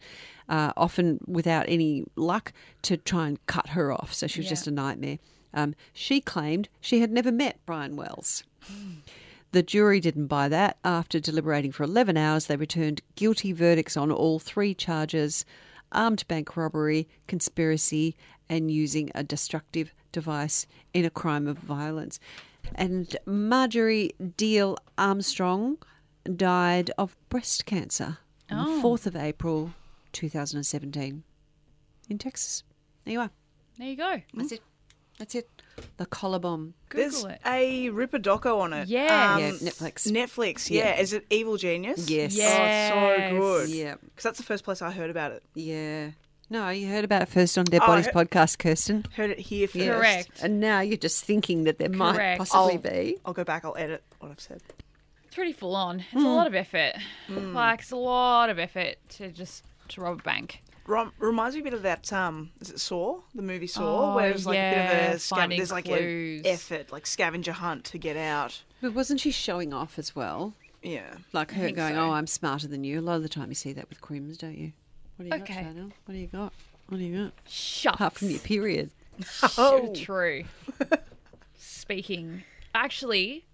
uh, 0.50 0.74
often 0.78 1.20
without 1.28 1.66
any 1.68 2.04
luck, 2.16 2.54
to 2.84 2.98
try 2.98 3.28
and 3.28 3.46
cut 3.48 3.70
her 3.70 3.92
off. 3.92 4.14
So 4.14 4.28
she 4.28 4.40
was 4.40 4.46
Yeah. 4.46 4.52
just 4.52 4.68
a 4.68 4.72
nightmare. 4.72 5.20
Um, 5.54 5.76
she 5.94 6.22
claimed 6.22 6.70
she 6.80 7.02
had 7.02 7.12
never 7.12 7.32
met 7.32 7.60
Brian 7.66 7.96
Wells. 7.98 8.44
The 9.52 9.62
jury 9.64 10.00
didn't 10.00 10.28
buy 10.28 10.48
that. 10.48 10.78
After 10.86 11.20
deliberating 11.20 11.74
for 11.74 11.84
11 11.84 12.16
hours, 12.16 12.46
they 12.48 12.56
returned 12.56 13.02
guilty 13.16 13.52
verdicts 13.52 13.98
on 13.98 14.10
all 14.12 14.40
three 14.40 14.74
charges 14.74 15.44
armed 15.94 16.26
bank 16.30 16.56
robbery, 16.56 17.06
conspiracy, 17.28 18.16
and 18.52 18.70
using 18.70 19.10
a 19.16 19.24
destructive 19.24 19.94
device 20.12 20.68
in 20.94 21.06
a 21.06 21.10
crime 21.10 21.48
of 21.48 21.58
violence. 21.58 22.20
And 22.76 23.16
Marjorie 23.26 24.12
Diehl 24.22 24.78
Armstrong 24.98 25.78
died 26.36 26.92
of 26.98 27.18
breast 27.30 27.66
cancer 27.66 28.18
on 28.52 28.66
the 28.76 28.88
4th 28.88 29.08
of 29.08 29.16
April 29.16 29.74
2017 30.12 31.24
in 32.10 32.18
Texas. 32.18 32.64
There 33.06 33.14
you 33.14 33.22
are. 33.22 33.32
There 33.80 33.88
you 33.88 33.96
go. 33.96 34.22
That's 34.34 34.52
it. 34.52 34.62
That's 35.18 35.34
it. 35.36 35.50
The 35.96 36.06
collar 36.06 36.40
bomb. 36.40 36.74
There's 36.90 37.16
Google 37.16 37.30
it. 37.30 37.42
a 37.46 37.90
Ripper 37.90 38.20
doco 38.20 38.60
on 38.60 38.74
it. 38.74 38.90
Yeah. 38.90 39.36
Um, 39.36 39.42
yeah, 39.42 39.52
Netflix. 39.52 40.12
Netflix, 40.12 40.70
yeah. 40.70 40.96
Yeah. 40.96 41.00
Is 41.00 41.14
it 41.14 41.26
Evil 41.30 41.56
Genius? 41.56 42.10
Yes. 42.10 42.36
Oh, 42.38 43.30
so 43.30 43.40
good. 43.40 43.70
Yeah. 43.70 43.96
Because 44.04 44.24
that's 44.24 44.38
the 44.38 44.44
first 44.44 44.66
place 44.66 44.82
I 44.82 44.92
heard 44.92 45.10
about 45.10 45.32
it. 45.32 45.44
Yeah. 45.56 46.10
No, 46.52 46.68
you 46.70 46.90
heard 46.90 47.06
about 47.06 47.22
it 47.22 47.30
first 47.30 47.58
on 47.58 47.64
Dead 47.64 47.80
Oh, 47.82 47.88
Bodies 47.88 48.08
heard- 48.08 48.14
podcast, 48.30 48.60
Kirsten. 48.60 49.06
Heard 49.16 49.30
it 49.30 49.40
here 49.40 49.68
first. 49.70 49.76
Yes. 49.78 49.96
Correct. 49.96 50.44
And 50.44 50.60
now 50.60 50.82
you're 50.82 50.98
just 50.98 51.24
thinking 51.24 51.64
that 51.64 51.80
there 51.80 51.88
might 51.90 52.38
possibly 52.38 52.74
I'll- 52.74 52.78
be. 52.78 53.16
I'll 53.26 53.34
go 53.34 53.46
back. 53.46 53.64
I'll 53.64 53.78
edit 53.78 54.04
what 54.20 54.30
I've 54.32 54.40
said. 54.42 54.62
It's 55.24 55.34
pretty 55.36 55.54
full 55.54 55.78
on. 55.78 56.02
It's 56.12 56.14
a 56.22 56.28
lot 56.28 56.48
of 56.48 56.54
effort. 56.54 56.96
Like 57.30 57.80
it's 57.80 57.92
a 57.92 57.96
lot 57.96 58.50
of 58.50 58.60
effort 58.60 58.96
to 59.12 59.32
just 59.32 59.64
to 59.90 60.02
rob 60.02 60.20
a 60.20 60.24
bank. 60.24 60.62
Rom- 60.88 61.14
reminds 61.20 61.56
me 61.56 61.62
a 61.62 61.64
bit 61.64 61.74
of 61.74 61.84
that. 61.84 62.12
Um, 62.12 62.50
is 62.60 62.70
it 62.70 62.82
Saw? 62.82 63.22
The 63.34 63.42
movie 63.42 63.68
Saw, 63.68 64.12
Oh, 64.12 64.16
where 64.18 64.30
there's 64.30 64.46
like 64.46 64.58
a 64.58 64.72
bit 64.72 65.08
of 65.08 65.14
a 65.14 65.16
scav- 65.20 65.56
there's 65.56 65.72
like 65.72 65.86
clues. 65.86 66.42
an 66.42 66.48
effort, 66.48 66.92
like 66.92 67.08
scavenger 67.08 67.54
hunt 67.54 67.86
to 67.86 67.98
get 67.98 68.18
out. 68.18 68.62
But 68.82 68.94
wasn't 68.94 69.22
she 69.22 69.32
showing 69.32 69.74
off 69.74 69.98
as 69.98 70.18
well? 70.18 70.54
Yeah. 70.84 71.16
Like 71.32 71.52
her 71.52 71.72
going, 71.72 71.94
so. 71.96 72.02
oh, 72.02 72.12
I'm 72.12 72.28
smarter 72.28 72.68
than 72.68 72.84
you. 72.84 73.00
A 73.00 73.02
lot 73.02 73.16
of 73.16 73.24
the 73.24 73.30
time 73.30 73.48
you 73.50 73.56
see 73.56 73.72
that 73.74 73.88
with 73.90 74.02
crims, 74.02 74.38
don't 74.38 74.58
you? 74.58 74.74
What 75.30 75.30
do 75.30 75.38
you 75.38 75.44
Okay. 75.44 75.54
got, 75.64 75.64
Chanel? 75.74 75.92
What 76.06 76.14
do 76.14 76.20
you 76.20 76.28
got? 76.28 76.54
What 76.88 76.98
do 76.98 77.04
you 77.04 77.24
got? 77.26 77.34
Shut. 77.48 77.96
Apart 77.96 78.14
from 78.14 78.30
your 78.30 78.40
period. 78.40 78.90
Oh. 79.58 79.94
True. 79.96 80.44
Speaking, 81.58 82.44
actually, 82.74 83.46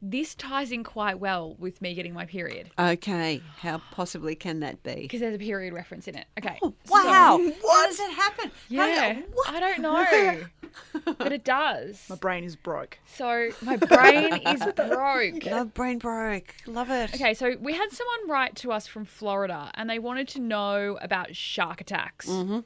this 0.00 0.34
ties 0.34 0.72
in 0.72 0.84
quite 0.84 1.18
well 1.20 1.54
with 1.58 1.80
me 1.82 1.94
getting 1.94 2.12
my 2.14 2.24
period 2.26 2.70
Okay. 2.78 3.42
How 3.58 3.80
possibly 3.92 4.34
can 4.34 4.60
that 4.60 4.82
be? 4.82 4.94
because 5.02 5.20
there's 5.20 5.34
a 5.34 5.38
period 5.38 5.74
reference 5.74 6.08
in 6.08 6.16
it. 6.16 6.26
Okay. 6.38 6.58
Oh, 6.62 6.74
Wow. 6.88 7.38
So- 7.38 7.52
How 7.68 7.86
does 7.86 8.00
it 8.00 8.10
happen? 8.12 8.50
How- 8.74 8.86
yeah. 8.86 9.20
I 9.48 9.60
don't 9.60 9.78
know, 9.82 10.44
but 11.18 11.32
it 11.32 11.44
does. 11.44 12.04
My 12.08 12.16
brain 12.16 12.44
is 12.44 12.56
broke. 12.56 12.98
So 13.06 13.50
my 13.62 13.76
brain 13.76 14.34
is 14.46 14.64
broke. 14.74 15.44
Love 15.44 15.74
brain 15.74 15.98
broke. 15.98 16.54
Love 16.66 16.90
it. 16.90 17.14
Okay, 17.14 17.34
so 17.34 17.56
we 17.60 17.74
had 17.74 17.90
someone 17.90 18.28
write 18.28 18.56
to 18.56 18.72
us 18.72 18.86
from 18.86 19.04
Florida 19.04 19.70
and 19.74 19.88
they 19.88 19.98
wanted 19.98 20.28
to 20.28 20.40
know 20.40 20.98
about 21.00 21.34
shark 21.36 21.80
attacks. 21.80 22.28
Mm-hmm. 22.28 22.60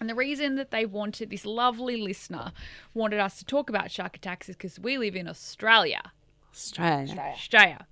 And 0.00 0.08
the 0.08 0.14
reason 0.14 0.54
that 0.54 0.70
they 0.70 0.86
wanted, 0.86 1.30
this 1.30 1.44
lovely 1.44 1.96
listener 1.96 2.52
wanted 2.94 3.18
us 3.18 3.38
to 3.38 3.44
talk 3.44 3.68
about 3.68 3.90
shark 3.90 4.16
attacks 4.16 4.48
is 4.48 4.56
because 4.56 4.78
we 4.78 4.96
live 4.96 5.16
in 5.16 5.26
Australia. 5.26 6.12
Australia. 6.52 7.32
Australia. 7.34 7.86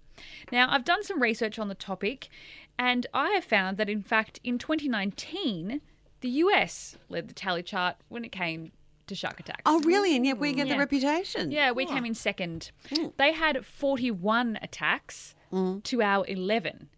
Now, 0.53 0.69
I've 0.71 0.85
done 0.85 1.03
some 1.03 1.21
research 1.21 1.59
on 1.59 1.69
the 1.69 1.75
topic 1.75 2.29
and 2.79 3.07
I 3.13 3.31
have 3.31 3.45
found 3.45 3.77
that 3.79 3.89
in 3.89 4.03
fact 4.03 4.39
in 4.45 4.59
2019, 4.59 5.81
the 6.21 6.29
US 6.29 6.97
led 7.09 7.29
the 7.29 7.35
tally 7.35 7.63
chart 7.63 7.97
when 8.09 8.25
it 8.25 8.33
came 8.33 8.73
to 9.07 9.15
shark 9.15 9.41
attacks. 9.41 9.63
Oh, 9.67 9.81
really? 9.81 10.17
And 10.17 10.27
yet 10.27 10.39
we 10.39 10.53
get 10.53 10.67
Yeah. 10.67 10.75
the 10.75 10.79
reputation. 10.79 11.51
Yeah, 11.51 11.73
we 11.73 11.87
came 11.87 12.05
in 12.05 12.15
second. 12.15 12.71
Hmm. 12.95 13.09
They 13.17 13.33
had 13.33 13.65
41 13.65 14.59
attacks 14.63 15.35
mm. 15.53 15.83
to 15.85 16.03
our 16.03 16.27
11. 16.27 16.89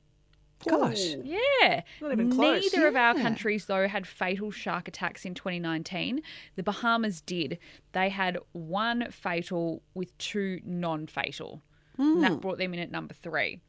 Gosh. 0.67 1.15
Yeah. 1.23 1.83
Not 2.01 2.13
even 2.13 2.33
close. 2.33 2.73
Neither 2.73 2.89
of 2.89 2.97
our 2.97 3.15
countries, 3.15 3.67
though, 3.67 3.87
had 3.87 4.07
fatal 4.07 4.51
shark 4.51 4.89
attacks 4.89 5.25
in 5.25 5.35
2019. 5.35 6.23
The 6.57 6.63
Bahamas 6.63 7.21
did. 7.21 7.59
They 7.93 8.09
had 8.09 8.39
one 8.53 9.11
fatal 9.11 9.83
with 9.95 10.17
two 10.19 10.61
non 10.65 11.07
fatal. 11.07 11.63
And 11.97 12.23
that 12.23 12.33
hmm. 12.33 12.39
brought 12.39 12.59
them 12.59 12.75
in 12.75 12.81
at 12.81 12.91
number 12.91 13.15
three. 13.15 13.61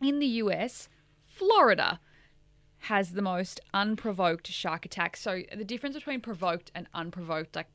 In 0.00 0.18
the 0.18 0.26
US, 0.26 0.88
Florida 1.24 2.00
has 2.88 3.12
the 3.12 3.22
most 3.22 3.60
unprovoked 3.74 4.46
shark 4.46 4.86
attacks. 4.86 5.20
So 5.20 5.42
the 5.56 5.64
difference 5.64 5.96
between 5.96 6.20
provoked 6.20 6.70
and 6.74 6.86
unprovoked, 6.94 7.56
like 7.56 7.66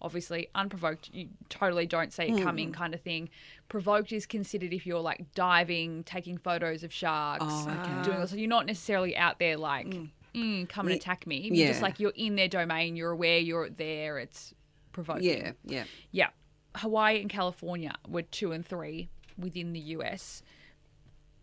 obviously 0.00 0.48
unprovoked, 0.54 1.10
you 1.12 1.28
totally 1.50 1.86
don't 1.86 2.10
see 2.12 2.24
it 2.24 2.42
coming, 2.42 2.72
kind 2.72 2.94
of 2.94 3.00
thing. 3.02 3.28
Provoked 3.68 4.12
is 4.12 4.24
considered 4.24 4.72
if 4.72 4.86
you're 4.86 5.00
like 5.00 5.26
diving, 5.34 6.04
taking 6.04 6.38
photos 6.38 6.82
of 6.84 6.92
sharks, 6.92 7.44
Oh, 7.46 8.02
doing 8.02 8.26
so 8.26 8.36
you're 8.36 8.48
not 8.48 8.64
necessarily 8.66 9.14
out 9.16 9.38
there 9.38 9.58
like. 9.58 9.94
Mm, 10.34 10.68
come 10.68 10.86
and 10.86 10.96
attack 10.96 11.26
me. 11.26 11.48
You're 11.52 11.68
just 11.68 11.82
like 11.82 11.98
you're 11.98 12.12
in 12.14 12.36
their 12.36 12.48
domain. 12.48 12.94
You're 12.96 13.12
aware. 13.12 13.38
You're 13.38 13.70
there. 13.70 14.18
It's 14.18 14.54
provoked 14.92 15.22
Yeah, 15.22 15.52
yeah. 15.64 15.84
Yeah. 16.12 16.28
Hawaii 16.76 17.20
and 17.20 17.30
California 17.30 17.94
were 18.08 18.22
two 18.22 18.52
and 18.52 18.64
three 18.66 19.08
within 19.38 19.72
the 19.72 19.80
US. 19.80 20.42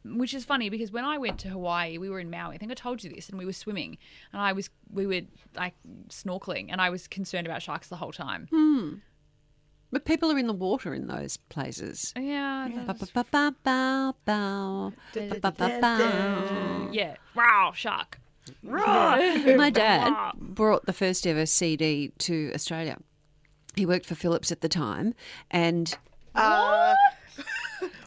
Which 0.06 0.34
is 0.34 0.44
funny 0.44 0.70
because 0.70 0.92
when 0.92 1.06
I 1.06 1.18
went 1.18 1.40
to 1.40 1.48
Hawaii, 1.50 1.98
we 1.98 2.10
were 2.10 2.20
in 2.20 2.30
Maui. 2.30 2.56
I 2.56 2.58
think 2.58 2.72
I 2.72 2.76
told 2.76 3.04
you 3.04 3.10
this, 3.10 3.30
and 3.30 3.38
we 3.38 3.46
were 3.46 3.54
swimming, 3.54 3.98
and 4.34 4.42
I 4.42 4.52
was 4.52 4.70
we 4.92 5.06
were 5.08 5.22
like 5.56 5.74
snorkeling, 6.10 6.68
and 6.72 6.82
I 6.82 6.90
was 6.90 7.08
concerned 7.08 7.48
about 7.48 7.62
sharks 7.62 7.88
the 7.88 7.96
whole 7.96 8.12
time. 8.12 8.48
But 9.92 10.06
people 10.06 10.32
are 10.32 10.38
in 10.40 10.48
the 10.48 10.54
water 10.54 10.94
in 10.94 11.08
those 11.08 11.38
places. 11.38 12.14
Yeah, 12.18 12.68
yeah. 16.92 17.16
Wow, 17.36 17.72
shark. 17.76 18.20
My 18.64 19.70
dad 19.70 20.14
brought 20.36 20.86
the 20.86 20.94
first 20.94 21.26
ever 21.28 21.46
CD 21.46 22.12
to 22.20 22.52
Australia. 22.54 22.98
He 23.76 23.86
worked 23.86 24.06
for 24.06 24.16
Philips 24.16 24.52
at 24.52 24.62
the 24.62 24.68
time, 24.70 25.14
and 25.50 25.96
Uh, 26.36 26.96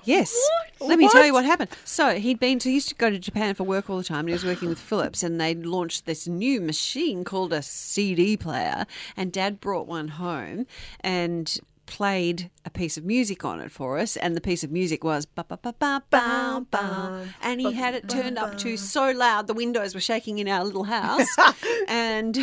yes, 0.04 0.34
let 0.80 0.98
me 0.98 1.08
tell 1.08 1.24
you 1.24 1.32
what 1.32 1.44
happened. 1.44 1.70
So 1.84 2.18
he'd 2.18 2.40
been 2.40 2.58
to 2.60 2.68
he 2.68 2.74
used 2.74 2.88
to 2.88 2.94
go 2.94 3.10
to 3.10 3.18
Japan 3.18 3.54
for 3.54 3.64
work 3.64 3.88
all 3.88 3.98
the 3.98 4.04
time, 4.04 4.20
and 4.20 4.28
he 4.28 4.32
was 4.32 4.44
working 4.44 4.68
with 4.68 4.78
Philips, 4.78 5.22
and 5.22 5.40
they 5.40 5.54
launched 5.54 6.06
this 6.06 6.26
new 6.26 6.60
machine 6.60 7.24
called 7.24 7.52
a 7.52 7.62
CD 7.62 8.36
player, 8.36 8.86
and 9.16 9.32
Dad 9.32 9.60
brought 9.60 9.86
one 9.86 10.08
home 10.08 10.66
and 11.00 11.58
played 11.86 12.50
a 12.64 12.70
piece 12.70 12.96
of 12.96 13.04
music 13.04 13.44
on 13.44 13.60
it 13.60 13.70
for 13.70 13.96
us 13.98 14.16
and 14.16 14.36
the 14.36 14.40
piece 14.40 14.64
of 14.64 14.72
music 14.72 15.04
was 15.04 15.24
ba 15.24 15.44
ba 15.48 15.56
ba 15.62 15.72
ba 15.78 16.02
ba 16.10 16.66
ba 16.68 17.28
and 17.40 17.60
he 17.60 17.72
had 17.72 17.94
it 17.94 18.08
turned 18.08 18.36
up 18.38 18.58
to 18.58 18.76
so 18.76 19.10
loud 19.12 19.46
the 19.46 19.54
windows 19.54 19.94
were 19.94 20.00
shaking 20.00 20.38
in 20.38 20.48
our 20.48 20.64
little 20.64 20.84
house. 20.84 21.28
And 21.88 22.36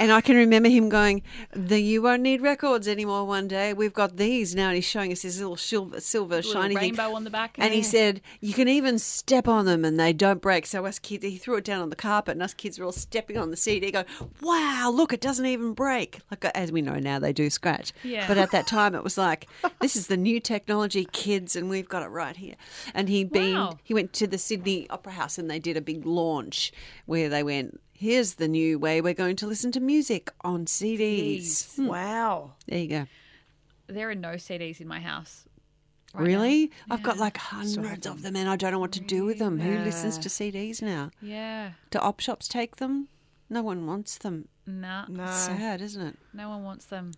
and 0.00 0.10
I 0.10 0.20
can 0.20 0.34
remember 0.34 0.68
him 0.68 0.88
going 0.88 1.22
the 1.54 1.80
you 1.80 2.02
won't 2.02 2.22
need 2.22 2.42
records 2.42 2.88
anymore 2.88 3.24
one 3.24 3.46
day. 3.46 3.72
We've 3.72 3.92
got 3.92 4.16
these. 4.16 4.56
Now 4.56 4.68
and 4.68 4.74
he's 4.74 4.84
showing 4.84 5.12
us 5.12 5.22
this 5.22 5.38
little 5.38 5.56
silver 5.56 6.00
silver 6.00 6.36
Little 6.36 6.52
shiny 6.52 6.74
rainbow 6.74 7.06
thing 7.06 7.14
on 7.14 7.22
the 7.24 7.30
back. 7.30 7.56
and 7.60 7.72
he 7.72 7.82
said 7.82 8.20
you 8.40 8.52
can 8.52 8.66
even 8.66 8.98
step 8.98 9.46
on 9.46 9.66
them 9.66 9.84
and 9.84 10.00
they 10.00 10.12
don't 10.12 10.42
break. 10.42 10.66
So 10.66 10.84
us 10.84 10.98
kids 10.98 11.24
he 11.24 11.36
threw 11.38 11.56
it 11.58 11.64
down 11.64 11.80
on 11.80 11.90
the 11.90 11.96
carpet 11.96 12.32
and 12.32 12.42
us 12.42 12.54
kids 12.54 12.80
were 12.80 12.84
all 12.86 12.92
stepping 12.92 13.38
on 13.38 13.50
the 13.52 13.56
CD 13.56 13.92
going 13.92 14.06
wow 14.40 14.90
look 14.92 15.12
it 15.12 15.20
doesn't 15.20 15.46
even 15.46 15.74
break. 15.74 16.18
Like 16.32 16.44
uh, 16.44 16.50
as 16.56 16.72
we 16.72 16.82
know 16.82 16.94
now 16.94 17.20
they 17.20 17.32
do 17.32 17.48
scratch. 17.48 17.92
Yeah. 18.02 18.26
but 18.26 18.36
at 18.38 18.50
that 18.50 18.66
time 18.72 18.94
it 18.94 19.04
was 19.04 19.16
like 19.18 19.48
this 19.80 19.94
is 19.96 20.06
the 20.06 20.16
new 20.16 20.38
technology 20.40 21.04
kids 21.12 21.54
and 21.56 21.68
we've 21.68 21.88
got 21.88 22.02
it 22.02 22.08
right 22.08 22.36
here 22.36 22.54
and 22.94 23.08
he'd 23.08 23.30
been 23.32 23.54
Wow. 23.54 23.78
he 23.82 23.92
went 23.94 24.12
to 24.14 24.26
the 24.26 24.38
sydney 24.38 24.88
opera 24.90 25.12
house 25.12 25.38
and 25.38 25.50
they 25.50 25.58
did 25.58 25.76
a 25.76 25.80
big 25.80 26.06
launch 26.06 26.72
where 27.06 27.28
they 27.28 27.42
went 27.42 27.80
here's 27.92 28.34
the 28.34 28.48
new 28.48 28.78
way 28.78 29.00
we're 29.00 29.14
going 29.24 29.36
to 29.36 29.46
listen 29.46 29.70
to 29.72 29.80
music 29.80 30.30
on 30.42 30.64
cds 30.66 31.76
hmm. 31.76 31.86
wow. 31.86 32.52
there 32.66 32.78
you 32.78 32.88
go 32.88 33.06
there 33.88 34.08
are 34.08 34.14
no 34.14 34.34
CDs 34.46 34.80
in 34.80 34.88
my 34.88 35.00
house. 35.00 35.44
right 36.14 36.20
now. 36.22 36.26
really 36.26 36.70
i've 36.90 37.02
got 37.02 37.18
like 37.18 37.36
hundreds 37.36 38.06
of 38.06 38.22
them 38.22 38.34
and 38.36 38.48
i 38.48 38.56
don't 38.56 38.72
know 38.72 38.78
what 38.78 38.92
to 38.92 39.00
do 39.00 39.24
with 39.24 39.38
them 39.38 39.58
who 39.60 39.78
listens 39.84 40.16
to 40.18 40.28
cds 40.28 40.80
now 40.82 41.10
Yeah. 41.20 41.72
do 41.90 41.98
op 41.98 42.20
shops 42.20 42.48
take 42.48 42.76
them 42.76 43.08
no 43.50 43.62
one 43.62 43.86
wants 43.86 44.16
them 44.18 44.48
Nah. 44.66 45.06
No. 45.08 45.26
sad 45.26 45.80
isn't 45.80 46.00
it 46.10 46.16
No 46.32 46.48
one 46.48 46.62
wants 46.62 46.86
them. 46.86 47.12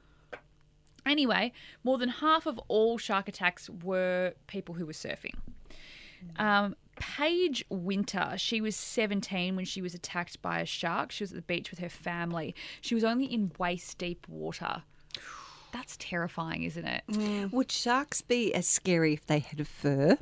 Anyway, 1.07 1.53
more 1.83 1.99
than 1.99 2.09
half 2.09 2.47
of 2.47 2.59
all 2.69 2.99
shark 2.99 3.29
attacks 3.29 3.69
were 3.83 4.33
people 4.47 4.75
who 4.75 4.87
were 4.87 4.93
surfing. 4.93 5.35
Um, 6.37 6.77
Paige 6.97 7.65
Winter, 7.69 8.35
she 8.37 8.61
was 8.61 8.77
17 8.77 9.57
when 9.57 9.65
she 9.65 9.83
was 9.83 9.95
attacked 9.95 10.41
by 10.41 10.61
a 10.61 10.67
shark. 10.67 11.13
She 11.13 11.25
was 11.25 11.33
at 11.33 11.37
the 11.37 11.43
beach 11.43 11.71
with 11.71 11.81
her 11.81 11.89
family. 11.89 12.55
She 12.81 12.95
was 12.95 13.05
only 13.05 13.27
in 13.27 13.53
waist 13.59 13.99
deep 13.99 14.27
water. 14.29 14.83
That's 15.73 15.97
terrifying, 15.99 16.63
isn't 16.63 16.87
it? 16.87 17.53
would 17.53 17.71
sharks 17.71 18.23
be 18.23 18.55
as 18.55 18.67
scary 18.67 19.13
if 19.13 19.27
they 19.27 19.41
had 19.41 19.67
fur 19.67 20.19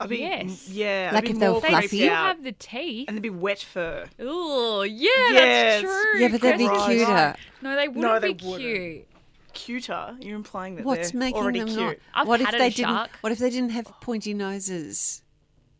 I'd 0.00 0.08
be, 0.08 0.18
Yes. 0.18 0.68
Yeah. 0.68 1.08
I'd 1.12 1.14
Like 1.14 1.30
if 1.30 1.38
they 1.38 1.46
were 1.46 1.52
more 1.52 1.60
They 1.60 1.68
fluffy? 1.68 1.88
creeped 1.98 2.12
have 2.14 2.42
the 2.42 2.52
teeth. 2.52 3.04
And 3.08 3.16
they'd 3.16 3.22
be 3.22 3.30
wet 3.30 3.58
fur. 3.60 4.06
Oh, 4.18 4.82
yeah, 4.82 5.08
Yes. 5.30 5.82
that's 5.82 5.92
true. 5.94 6.20
yeah 6.20 6.28
but 6.28 6.40
they'd 6.40 6.58
be 6.58 6.66
Right. 6.66 6.86
cuter 6.96 7.34
No, 7.62 7.76
they 7.76 7.88
wouldn't 7.88 8.02
No, 8.04 8.18
they 8.18 8.32
be 8.32 8.46
wouldn't. 8.46 8.60
cute. 8.76 9.06
Cuter? 9.52 10.16
You're 10.20 10.36
implying 10.36 10.76
that 10.76 10.84
What's 10.84 11.10
they're 11.10 11.18
making 11.18 11.40
already 11.42 11.58
them 11.60 11.68
cute. 11.68 11.78
not? 11.80 11.96
I've 12.14 12.28
what 12.28 12.40
if 12.40 12.50
they 12.52 12.56
a 12.66 12.70
didn't? 12.70 12.74
shark. 12.88 13.10
What 13.20 13.32
if 13.32 13.38
they 13.38 13.50
didn't 13.50 13.70
have 13.70 13.86
pointy 14.00 14.32
noses? 14.32 15.22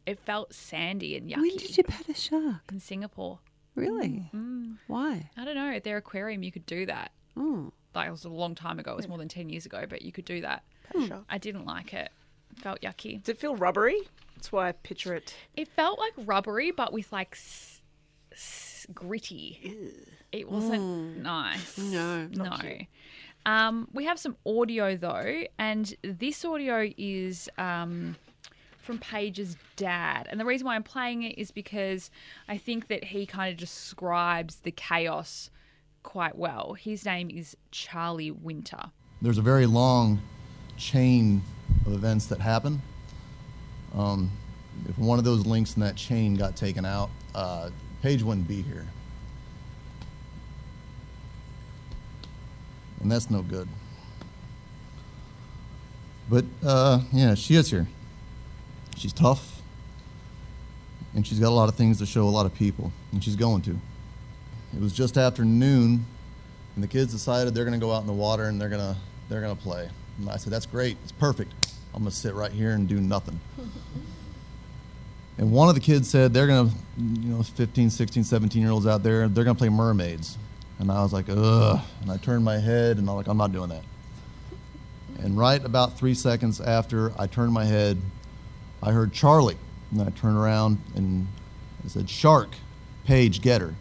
It 0.06 0.18
felt 0.26 0.52
sandy 0.54 1.16
and 1.16 1.30
yucky 1.30 1.36
When 1.36 1.56
did 1.56 1.76
you 1.76 1.84
pet 1.84 2.08
a 2.08 2.14
shark? 2.14 2.62
in 2.72 2.80
Singapore. 2.80 3.38
Really? 3.76 4.28
Mm. 4.34 4.78
Why? 4.88 5.30
I 5.36 5.44
don't 5.44 5.54
know. 5.54 5.70
At 5.70 5.84
their 5.84 5.96
aquarium, 5.98 6.42
you 6.42 6.50
could 6.50 6.66
do 6.66 6.84
that. 6.86 7.12
Oh, 7.36 7.72
Like 7.94 8.08
it 8.08 8.10
was 8.10 8.24
a 8.24 8.28
long 8.28 8.54
time 8.56 8.78
ago. 8.80 8.92
It 8.92 8.96
was 8.96 9.08
more 9.08 9.18
than 9.18 9.28
ten 9.28 9.48
years 9.48 9.66
ago, 9.66 9.84
but 9.88 10.02
you 10.02 10.10
could 10.12 10.24
do 10.24 10.40
that. 10.40 10.64
Shark. 11.06 11.24
I 11.28 11.38
didn't 11.38 11.64
like 11.66 11.94
it. 11.94 12.10
It 12.52 12.58
felt 12.62 12.80
yucky. 12.80 13.22
Did 13.22 13.36
it 13.36 13.40
feel 13.40 13.56
rubbery? 13.56 14.00
That's 14.36 14.50
why 14.52 14.68
I 14.68 14.72
picture 14.72 15.14
it. 15.14 15.34
It 15.56 15.68
felt 15.68 15.98
like 15.98 16.12
rubbery, 16.18 16.70
but 16.70 16.92
with 16.92 17.12
like 17.12 17.32
s- 17.32 17.80
s- 18.32 18.86
gritty. 18.94 19.92
It 20.32 20.50
wasn't 20.50 21.18
nice. 21.18 21.76
No, 21.76 22.26
no. 22.26 22.56
Um, 23.46 23.88
we 23.92 24.04
have 24.04 24.18
some 24.18 24.36
audio 24.46 24.96
though, 24.96 25.42
and 25.58 25.94
this 26.02 26.44
audio 26.44 26.88
is 26.96 27.48
um, 27.58 28.16
from 28.78 28.98
Paige's 28.98 29.56
dad. 29.76 30.26
And 30.30 30.38
the 30.38 30.44
reason 30.44 30.66
why 30.66 30.74
I'm 30.74 30.82
playing 30.82 31.22
it 31.24 31.38
is 31.38 31.50
because 31.50 32.10
I 32.48 32.56
think 32.58 32.88
that 32.88 33.04
he 33.04 33.26
kind 33.26 33.50
of 33.52 33.58
describes 33.58 34.56
the 34.56 34.70
chaos 34.70 35.50
quite 36.02 36.36
well. 36.36 36.74
His 36.74 37.04
name 37.04 37.30
is 37.30 37.56
Charlie 37.72 38.30
Winter. 38.30 38.90
there's 39.20 39.38
a 39.38 39.42
very 39.42 39.66
long 39.66 40.20
chain 40.76 41.42
of 41.86 41.92
events 41.92 42.26
that 42.26 42.40
happen. 42.40 42.82
Um, 43.94 44.30
if 44.88 44.96
one 44.98 45.18
of 45.18 45.24
those 45.24 45.46
links 45.46 45.74
in 45.74 45.82
that 45.82 45.96
chain 45.96 46.34
got 46.34 46.56
taken 46.56 46.84
out, 46.84 47.10
uh, 47.34 47.70
Paige 48.02 48.22
wouldn't 48.22 48.48
be 48.48 48.62
here. 48.62 48.86
And 53.00 53.10
that's 53.10 53.30
no 53.30 53.42
good. 53.42 53.68
But 56.28 56.44
uh, 56.64 57.00
yeah, 57.12 57.34
she 57.34 57.56
is 57.56 57.70
here. 57.70 57.88
She's 58.96 59.12
tough, 59.12 59.62
and 61.14 61.26
she's 61.26 61.40
got 61.40 61.48
a 61.48 61.54
lot 61.54 61.68
of 61.68 61.74
things 61.74 61.98
to 61.98 62.06
show 62.06 62.24
a 62.24 62.30
lot 62.30 62.46
of 62.46 62.54
people, 62.54 62.92
and 63.12 63.24
she's 63.24 63.36
going 63.36 63.62
to. 63.62 63.70
It 64.72 64.80
was 64.80 64.92
just 64.92 65.18
after 65.18 65.44
noon, 65.44 66.04
and 66.74 66.84
the 66.84 66.88
kids 66.88 67.12
decided 67.12 67.54
they're 67.54 67.64
going 67.64 67.78
to 67.78 67.84
go 67.84 67.92
out 67.92 68.02
in 68.02 68.06
the 68.06 68.12
water 68.12 68.44
and 68.44 68.60
they're 68.60 68.68
going 68.68 68.80
to 68.80 68.96
they're 69.28 69.40
going 69.40 69.56
to 69.56 69.62
play. 69.62 69.88
And 70.20 70.30
I 70.30 70.36
said, 70.36 70.52
"That's 70.52 70.66
great. 70.66 70.96
It's 71.02 71.12
perfect. 71.12 71.52
I'm 71.94 72.02
going 72.02 72.10
to 72.10 72.16
sit 72.16 72.34
right 72.34 72.52
here 72.52 72.72
and 72.72 72.88
do 72.88 73.00
nothing." 73.00 73.40
and 75.38 75.50
one 75.52 75.68
of 75.68 75.74
the 75.74 75.80
kids 75.80 76.08
said 76.08 76.34
they're 76.34 76.46
going 76.46 76.68
to, 76.68 76.74
you 76.98 77.34
know, 77.34 77.42
15, 77.42 77.90
16, 77.90 78.24
17 78.24 78.62
year 78.62 78.70
olds 78.70 78.86
out 78.86 79.02
there, 79.02 79.28
they're 79.28 79.44
going 79.44 79.56
to 79.56 79.58
play 79.58 79.70
mermaids. 79.70 80.36
And 80.78 80.90
I 80.90 81.02
was 81.02 81.12
like, 81.12 81.28
"Ugh." 81.28 81.80
And 82.02 82.10
I 82.10 82.16
turned 82.18 82.44
my 82.44 82.58
head 82.58 82.98
and 82.98 83.08
I'm 83.08 83.16
like, 83.16 83.26
"I'm 83.26 83.38
not 83.38 83.52
doing 83.52 83.70
that." 83.70 83.82
And 85.22 85.36
right 85.36 85.62
about 85.62 85.98
three 85.98 86.14
seconds 86.14 86.60
after 86.60 87.12
I 87.18 87.26
turned 87.26 87.52
my 87.52 87.64
head, 87.64 88.00
I 88.82 88.92
heard 88.92 89.12
Charlie. 89.12 89.58
And 89.90 90.00
I 90.00 90.10
turned 90.10 90.36
around 90.36 90.78
and 90.94 91.26
I 91.84 91.88
said, 91.88 92.08
Shark, 92.08 92.54
Paige, 93.04 93.40
get 93.40 93.60
her. 93.60 93.74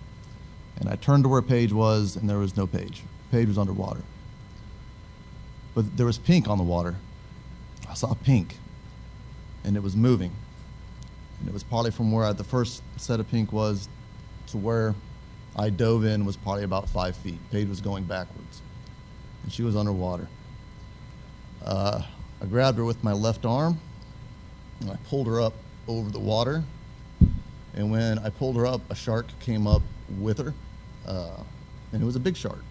And 0.79 0.89
I 0.89 0.95
turned 0.95 1.23
to 1.23 1.29
where 1.29 1.41
Paige 1.41 1.73
was, 1.73 2.15
and 2.15 2.29
there 2.29 2.37
was 2.37 2.55
no 2.55 2.65
Paige. 2.65 3.03
Paige 3.31 3.47
was 3.47 3.57
underwater. 3.57 4.01
But 5.75 5.97
there 5.97 6.05
was 6.05 6.17
pink 6.17 6.47
on 6.47 6.57
the 6.57 6.63
water. 6.63 6.95
I 7.89 7.93
saw 7.93 8.13
pink, 8.13 8.57
and 9.63 9.75
it 9.75 9.83
was 9.83 9.95
moving. 9.95 10.31
And 11.39 11.47
it 11.47 11.53
was 11.53 11.63
probably 11.63 11.91
from 11.91 12.11
where 12.11 12.31
the 12.33 12.43
first 12.43 12.83
set 12.97 13.19
of 13.19 13.29
pink 13.29 13.51
was 13.53 13.87
to 14.47 14.57
where 14.57 14.95
I 15.55 15.69
dove 15.69 16.05
in 16.05 16.25
was 16.25 16.37
probably 16.37 16.63
about 16.63 16.89
five 16.89 17.15
feet. 17.15 17.39
Paige 17.51 17.69
was 17.69 17.81
going 17.81 18.03
backwards, 18.03 18.61
and 19.43 19.51
she 19.51 19.63
was 19.63 19.75
underwater. 19.75 20.27
Uh, 21.63 22.03
I 22.41 22.45
grabbed 22.45 22.77
her 22.77 22.85
with 22.85 23.03
my 23.03 23.13
left 23.13 23.45
arm, 23.45 23.79
and 24.79 24.89
I 24.89 24.95
pulled 25.07 25.27
her 25.27 25.41
up 25.41 25.53
over 25.87 26.09
the 26.09 26.19
water. 26.19 26.63
And 27.73 27.91
when 27.91 28.19
I 28.19 28.29
pulled 28.29 28.55
her 28.55 28.65
up, 28.65 28.81
a 28.89 28.95
shark 28.95 29.27
came 29.39 29.67
up 29.67 29.81
with 30.19 30.39
her, 30.39 30.53
uh, 31.07 31.43
and 31.91 32.01
it 32.01 32.05
was 32.05 32.15
a 32.15 32.19
big 32.19 32.35
shark. 32.35 32.63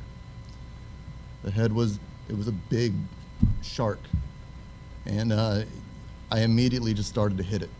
The 1.42 1.50
head 1.50 1.72
was 1.72 1.98
it 2.28 2.36
was 2.36 2.48
a 2.48 2.52
big 2.52 2.92
shark, 3.62 4.00
and 5.06 5.32
uh, 5.32 5.62
I 6.30 6.40
immediately 6.40 6.94
just 6.94 7.08
started 7.08 7.38
to 7.38 7.44
hit 7.44 7.62
it. 7.62 7.70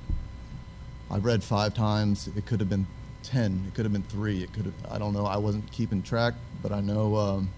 I 1.11 1.18
read 1.18 1.42
five 1.42 1.74
times. 1.74 2.28
It 2.37 2.46
could 2.46 2.61
have 2.61 2.68
been 2.68 2.87
ten. 3.22 3.64
It 3.66 3.74
could 3.74 3.84
have 3.84 3.92
been 3.92 4.02
three. 4.02 4.42
It 4.42 4.52
could 4.52 4.66
have. 4.66 4.74
I 4.90 4.98
don't 4.98 5.12
know. 5.12 5.26
I 5.26 5.37
wasn't 5.37 5.70
keeping 5.72 6.02
track, 6.02 6.34
but 6.62 6.72
I 6.72 6.80
know 6.80 7.16
um, 7.16 7.50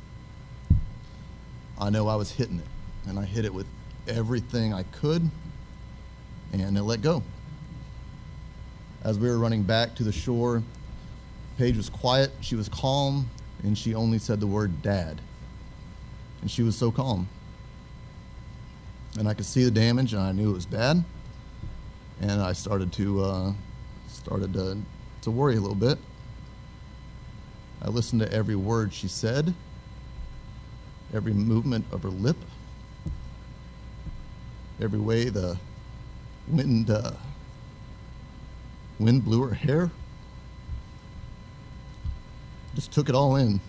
I 1.78 1.90
know 1.90 2.08
I 2.08 2.16
was 2.16 2.30
hitting 2.30 2.58
it, 2.58 3.08
and 3.08 3.18
I 3.18 3.24
hit 3.24 3.44
it 3.44 3.54
with 3.54 3.66
everything 4.08 4.74
I 4.74 4.82
could, 4.84 5.28
and 6.52 6.76
it 6.76 6.82
let 6.82 7.02
go. 7.02 7.22
As 9.02 9.18
we 9.18 9.28
were 9.28 9.38
running 9.38 9.62
back 9.62 9.94
to 9.94 10.04
the 10.04 10.12
shore, 10.12 10.62
Paige 11.56 11.76
was 11.76 11.88
quiet, 11.88 12.32
she 12.40 12.54
was 12.54 12.68
calm, 12.68 13.30
and 13.62 13.76
she 13.76 13.94
only 13.94 14.18
said 14.18 14.40
the 14.40 14.46
word 14.46 14.82
dad. 14.82 15.20
And 16.40 16.50
she 16.50 16.62
was 16.62 16.76
so 16.76 16.90
calm. 16.90 17.28
And 19.18 19.28
I 19.28 19.34
could 19.34 19.46
see 19.46 19.64
the 19.64 19.70
damage, 19.70 20.12
and 20.12 20.22
I 20.22 20.32
knew 20.32 20.50
it 20.50 20.54
was 20.54 20.66
bad. 20.66 21.04
And 22.20 22.40
I 22.40 22.52
started 22.52 22.92
to 22.94 23.22
uh, 23.24 23.52
started 24.08 24.52
to, 24.54 24.78
to 25.22 25.30
worry 25.30 25.56
a 25.56 25.60
little 25.60 25.74
bit. 25.74 25.98
I 27.82 27.88
listened 27.88 28.20
to 28.20 28.32
every 28.32 28.56
word 28.56 28.92
she 28.92 29.08
said, 29.08 29.54
every 31.14 31.32
movement 31.32 31.86
of 31.90 32.02
her 32.02 32.10
lip, 32.10 32.36
every 34.80 35.00
way 35.00 35.30
the 35.30 35.58
wind 36.46 36.90
uh, 36.90 37.12
wind 38.98 39.24
blew 39.24 39.42
her 39.42 39.54
hair. 39.54 39.90
Just 42.74 42.92
took 42.92 43.08
it 43.08 43.14
all 43.14 43.36
in. 43.36 43.60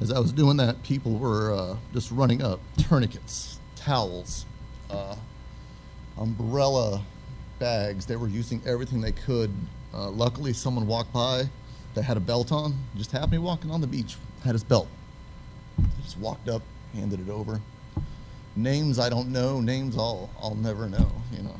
As 0.00 0.12
I 0.12 0.18
was 0.18 0.32
doing 0.32 0.58
that, 0.58 0.82
people 0.82 1.18
were 1.18 1.52
uh, 1.52 1.76
just 1.92 2.10
running 2.10 2.42
up 2.42 2.60
tourniquets, 2.76 3.58
towels, 3.76 4.44
uh, 4.90 5.16
umbrella 6.18 7.02
bags. 7.58 8.04
They 8.06 8.16
were 8.16 8.28
using 8.28 8.60
everything 8.66 9.00
they 9.00 9.12
could. 9.12 9.50
Uh, 9.94 10.10
luckily, 10.10 10.52
someone 10.52 10.86
walked 10.86 11.12
by 11.12 11.48
that 11.94 12.02
had 12.02 12.18
a 12.18 12.20
belt 12.20 12.52
on, 12.52 12.74
just 12.96 13.10
happened 13.12 13.32
to 13.32 13.38
be 13.38 13.42
walking 13.42 13.70
on 13.70 13.80
the 13.80 13.86
beach, 13.86 14.16
had 14.44 14.52
his 14.52 14.62
belt. 14.62 14.88
He 15.78 16.02
just 16.02 16.18
walked 16.18 16.48
up, 16.48 16.60
handed 16.94 17.20
it 17.20 17.30
over. 17.30 17.60
Names 18.54 18.98
I 18.98 19.08
don't 19.08 19.32
know, 19.32 19.60
names 19.60 19.96
I'll, 19.96 20.30
I'll 20.40 20.54
never 20.54 20.88
know, 20.88 21.10
you 21.32 21.42
know. 21.42 21.56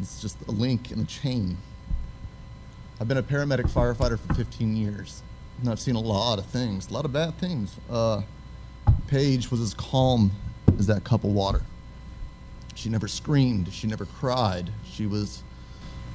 It's 0.00 0.20
just 0.20 0.36
a 0.48 0.50
link 0.50 0.90
in 0.90 1.00
a 1.00 1.04
chain. 1.04 1.58
I've 3.00 3.08
been 3.08 3.18
a 3.18 3.22
paramedic 3.22 3.68
firefighter 3.70 4.18
for 4.18 4.34
15 4.34 4.76
years, 4.76 5.22
and 5.60 5.68
I've 5.70 5.80
seen 5.80 5.94
a 5.94 6.00
lot 6.00 6.38
of 6.38 6.46
things, 6.46 6.90
a 6.90 6.94
lot 6.94 7.04
of 7.04 7.12
bad 7.12 7.38
things. 7.38 7.76
Uh, 7.90 8.22
Paige 9.06 9.50
was 9.50 9.60
as 9.60 9.74
calm 9.74 10.32
as 10.78 10.86
that 10.86 11.04
cup 11.04 11.24
of 11.24 11.30
water. 11.30 11.62
She 12.74 12.88
never 12.88 13.08
screamed, 13.08 13.72
she 13.72 13.86
never 13.86 14.06
cried. 14.06 14.70
She 14.84 15.06
was 15.06 15.42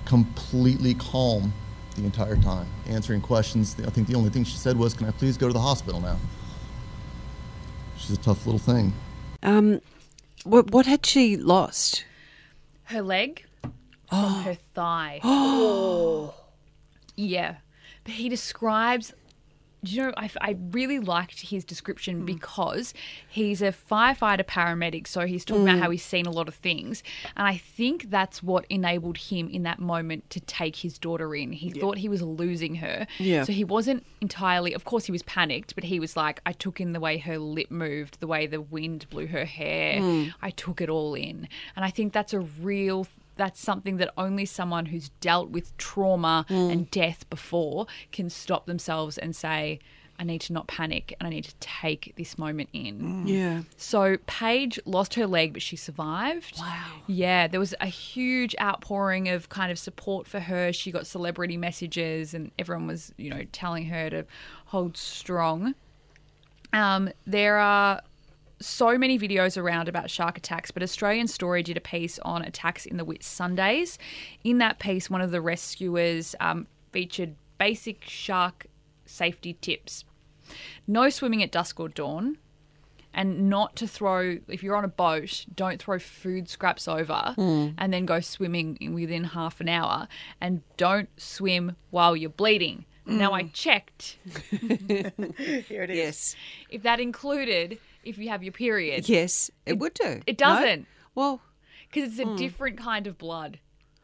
completely 0.05 0.95
calm 0.95 1.53
the 1.95 2.03
entire 2.03 2.37
time, 2.37 2.67
answering 2.87 3.21
questions. 3.21 3.75
I 3.85 3.89
think 3.89 4.07
the 4.07 4.15
only 4.15 4.29
thing 4.29 4.43
she 4.43 4.57
said 4.57 4.77
was, 4.77 4.93
Can 4.93 5.07
I 5.07 5.11
please 5.11 5.37
go 5.37 5.47
to 5.47 5.53
the 5.53 5.59
hospital 5.59 5.99
now? 6.01 6.17
She's 7.97 8.11
a 8.11 8.21
tough 8.21 8.45
little 8.45 8.59
thing. 8.59 8.93
Um, 9.43 9.81
what, 10.43 10.71
what 10.71 10.85
had 10.85 11.05
she 11.05 11.35
lost? 11.37 12.05
Her 12.85 13.01
leg 13.01 13.45
from 14.09 14.43
her 14.43 14.57
thigh. 14.73 15.19
Oh. 15.23 16.33
Yeah. 17.19 17.55
But 18.03 18.13
he 18.13 18.29
describes. 18.29 19.11
Do 19.83 19.95
you 19.95 20.03
know, 20.03 20.13
I, 20.17 20.29
I 20.41 20.57
really 20.71 20.99
liked 20.99 21.39
his 21.41 21.63
description 21.63 22.19
hmm. 22.19 22.25
because 22.25 22.93
he's 23.29 23.61
a 23.61 23.71
firefighter 23.71 24.43
paramedic. 24.43 25.07
So 25.07 25.25
he's 25.25 25.45
talking 25.45 25.63
about 25.63 25.75
hmm. 25.75 25.81
how 25.81 25.89
he's 25.89 26.03
seen 26.03 26.25
a 26.25 26.31
lot 26.31 26.47
of 26.47 26.55
things. 26.55 27.03
And 27.35 27.47
I 27.47 27.57
think 27.57 28.09
that's 28.09 28.41
what 28.41 28.65
enabled 28.69 29.17
him 29.17 29.49
in 29.49 29.63
that 29.63 29.79
moment 29.79 30.29
to 30.31 30.39
take 30.41 30.77
his 30.77 30.97
daughter 30.97 31.35
in. 31.35 31.51
He 31.51 31.69
thought 31.69 31.97
he 31.97 32.09
was 32.09 32.21
losing 32.21 32.75
her. 32.75 33.07
Yeah. 33.19 33.43
So 33.43 33.53
he 33.53 33.63
wasn't 33.63 34.05
entirely, 34.21 34.73
of 34.73 34.85
course, 34.85 35.05
he 35.05 35.11
was 35.11 35.23
panicked, 35.23 35.75
but 35.75 35.83
he 35.83 35.99
was 35.99 36.17
like, 36.17 36.41
I 36.45 36.53
took 36.53 36.81
in 36.81 36.93
the 36.93 36.99
way 36.99 37.17
her 37.19 37.37
lip 37.37 37.71
moved, 37.71 38.19
the 38.19 38.27
way 38.27 38.47
the 38.47 38.61
wind 38.61 39.07
blew 39.09 39.27
her 39.27 39.45
hair. 39.45 39.99
Hmm. 39.99 40.25
I 40.41 40.49
took 40.51 40.81
it 40.81 40.89
all 40.89 41.13
in. 41.13 41.47
And 41.75 41.85
I 41.85 41.91
think 41.91 42.13
that's 42.13 42.33
a 42.33 42.39
real 42.39 43.07
that's 43.37 43.61
something 43.61 43.97
that 43.97 44.11
only 44.17 44.45
someone 44.45 44.87
who's 44.87 45.09
dealt 45.21 45.49
with 45.49 45.75
trauma 45.77 46.45
and 46.49 46.89
death 46.91 47.29
before 47.29 47.87
can 48.11 48.29
stop 48.29 48.65
themselves 48.65 49.17
and 49.17 49.35
say, 49.35 49.79
I 50.19 50.23
need 50.23 50.41
to 50.41 50.53
not 50.53 50.67
panic 50.67 51.15
and 51.19 51.27
I 51.27 51.29
need 51.29 51.45
to 51.45 51.55
take 51.59 52.13
this 52.17 52.37
moment 52.37 52.69
in. 52.73 53.27
Yeah. 53.27 53.61
So 53.77 54.17
Paige 54.25 54.79
lost 54.85 55.13
her 55.13 55.27
leg, 55.27 55.53
but 55.53 55.61
she 55.61 55.75
survived. 55.75 56.59
Wow. 56.59 57.01
Yeah, 57.05 57.47
there 57.47 57.59
was 57.59 57.75
a 57.79 57.85
huge 57.85 58.55
outpouring 58.59 59.29
of 59.29 59.49
kind 59.49 59.71
of 59.71 59.77
support 59.77 60.27
for 60.27 60.39
her. 60.39 60.73
She 60.73 60.91
got 60.91 61.05
celebrity 61.05 61.55
messages, 61.55 62.33
and 62.33 62.51
everyone 62.57 62.87
was, 62.87 63.13
you 63.17 63.29
know, 63.29 63.43
telling 63.51 63.85
her 63.85 64.09
to 64.09 64.25
hold 64.65 64.97
strong. 64.97 65.75
Um, 66.73 67.09
there 67.27 67.57
are 67.57 68.01
so 68.59 68.97
many 68.97 69.19
videos 69.19 69.57
around 69.57 69.87
about 69.87 70.09
shark 70.09 70.37
attacks, 70.37 70.71
but 70.71 70.81
Australian 70.83 71.27
Story 71.27 71.63
did 71.63 71.77
a 71.77 71.81
piece 71.81 72.19
on 72.19 72.41
attacks 72.43 72.85
in 72.85 72.97
the 72.97 73.05
Whitsundays. 73.05 73.97
In 74.43 74.57
that 74.59 74.79
piece, 74.79 75.09
one 75.09 75.21
of 75.21 75.31
the 75.31 75.41
rescuers 75.41 76.35
um, 76.39 76.67
featured 76.91 77.35
basic 77.57 78.03
shark 78.03 78.67
safety 79.05 79.57
tips 79.61 80.03
no 80.87 81.09
swimming 81.09 81.43
at 81.43 81.51
dusk 81.51 81.79
or 81.79 81.89
dawn. 81.89 82.37
And 83.13 83.49
not 83.49 83.75
to 83.77 83.87
throw, 83.87 84.37
if 84.47 84.61
you're 84.61 84.75
on 84.75 84.83
a 84.83 84.89
boat, 84.89 85.45
don't 85.55 85.81
throw 85.81 85.97
food 85.97 86.47
scraps 86.49 86.87
over 86.87 87.33
and 87.37 87.91
then 87.91 88.05
go 88.05 88.19
swimming 88.19 88.77
within 88.93 89.23
half 89.23 89.59
an 89.59 89.67
hour. 89.67 90.07
And 90.39 90.61
don't 90.77 91.09
swim 91.19 91.75
while 91.89 92.15
you're 92.15 92.29
bleeding. 92.29 92.85
Now, 93.07 93.31
I 93.31 93.43
checked 93.43 94.17
Here 94.51 95.11
it 95.17 95.89
is. 95.89 95.97
Yes. 95.97 96.35
if 96.69 96.83
that 96.83 96.99
included 96.99 97.79
if 98.07 98.17
you 98.17 98.29
have 98.29 98.43
your 98.43 98.53
period. 98.53 99.07
Yes, 99.09 99.51
it, 99.65 99.79
would 99.79 99.93
do. 99.93 100.21
It 100.25 100.37
doesn't. 100.37 100.87
Well, 101.15 101.41
Because 101.91 102.11
it's 102.11 102.19
a 102.19 102.25
hmm. 102.25 102.35
different 102.35 102.77
kind 102.77 103.07
of 103.07 103.17
blood. 103.17 103.59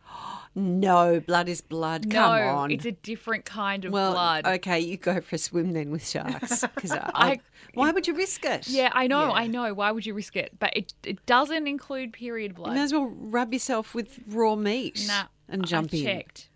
no, 0.55 1.19
blood 1.19 1.49
is 1.49 1.61
blood. 1.61 2.05
no, 2.07 2.19
Come 2.19 2.55
on. 2.57 2.71
it's 2.71 2.85
a 2.85 2.91
different 2.91 3.45
kind 3.45 3.85
of 3.85 3.91
well, 3.93 4.11
blood. 4.13 4.45
okay, 4.45 4.79
you 4.79 4.97
go 4.97 5.21
for 5.21 5.35
a 5.35 5.39
swim 5.39 5.71
then 5.73 5.91
with 5.91 6.07
sharks. 6.07 6.61
Because 6.61 6.91
why 7.73 7.91
would 7.91 8.07
you 8.07 8.15
risk 8.15 8.45
it? 8.45 8.67
Yeah, 8.67 8.89
I 8.93 9.07
know, 9.07 9.27
Yeah. 9.27 9.31
I 9.31 9.47
know. 9.47 9.73
Why 9.73 9.91
would 9.91 10.05
you 10.05 10.13
risk 10.13 10.35
it? 10.35 10.57
But 10.59 10.75
it, 10.75 10.93
it 11.03 11.25
doesn't 11.25 11.67
include 11.67 12.13
period 12.13 12.55
blood. 12.55 12.69
You 12.69 12.75
may 12.75 12.83
as 12.83 12.93
well 12.93 13.11
rub 13.15 13.53
yourself 13.53 13.95
with 13.95 14.19
raw 14.27 14.55
meat 14.55 15.05
nah, 15.07 15.25
and 15.49 15.65
jump 15.65 15.93
I 15.93 15.97
in. 15.97 16.03
checked. 16.03 16.49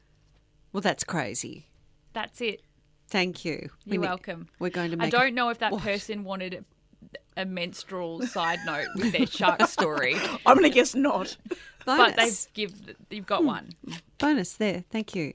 Well, 0.73 0.81
that's 0.81 1.03
crazy. 1.03 1.67
That's 2.13 2.41
it. 2.41 2.61
Thank 3.09 3.45
you. 3.45 3.69
You're 3.85 4.01
ne- 4.01 4.07
welcome. 4.07 4.49
We're 4.59 4.69
going 4.69 4.91
to 4.91 5.01
I 5.01 5.09
don't 5.09 5.33
know 5.33 5.49
if 5.49 5.59
that 5.59 5.71
What? 5.71 5.81
person 5.81 6.23
wanted 6.23 6.65
a, 7.37 7.41
a 7.41 7.45
menstrual 7.45 8.21
side 8.23 8.59
note 8.65 8.87
with 8.95 9.11
their 9.11 9.27
shark 9.27 9.61
story, 9.67 10.15
I'm 10.45 10.57
going 10.57 10.69
to 10.69 10.73
guess 10.73 10.95
not. 10.95 11.37
but 11.85 12.15
they've 12.15 12.47
give 12.53 12.73
you've 13.09 13.25
got 13.25 13.41
hmm. 13.41 13.47
one. 13.47 13.69
bonus 14.17 14.53
there. 14.53 14.83
Thank 14.89 15.15
you. 15.15 15.31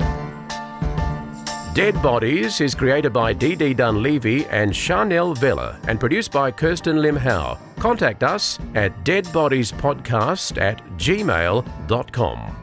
Dead 1.75 1.95
Bodies 2.03 2.61
is 2.61 2.75
created 2.75 3.15
by 3.15 3.33
Dee 3.33 3.57
Dee 3.57 3.73
Dunleavy 3.73 4.45
and 4.47 4.77
Chanel 4.77 5.33
Vella 5.33 5.81
and 5.89 5.99
produced 5.99 6.31
by 6.31 6.51
Kirsten 6.51 7.01
Lim 7.01 7.17
Howe. 7.17 7.59
Contact 7.79 8.23
us 8.23 8.59
at 8.75 9.05
deadbodiespodcast 9.05 10.61
at 10.61 10.85
gmail.com. 10.99 12.63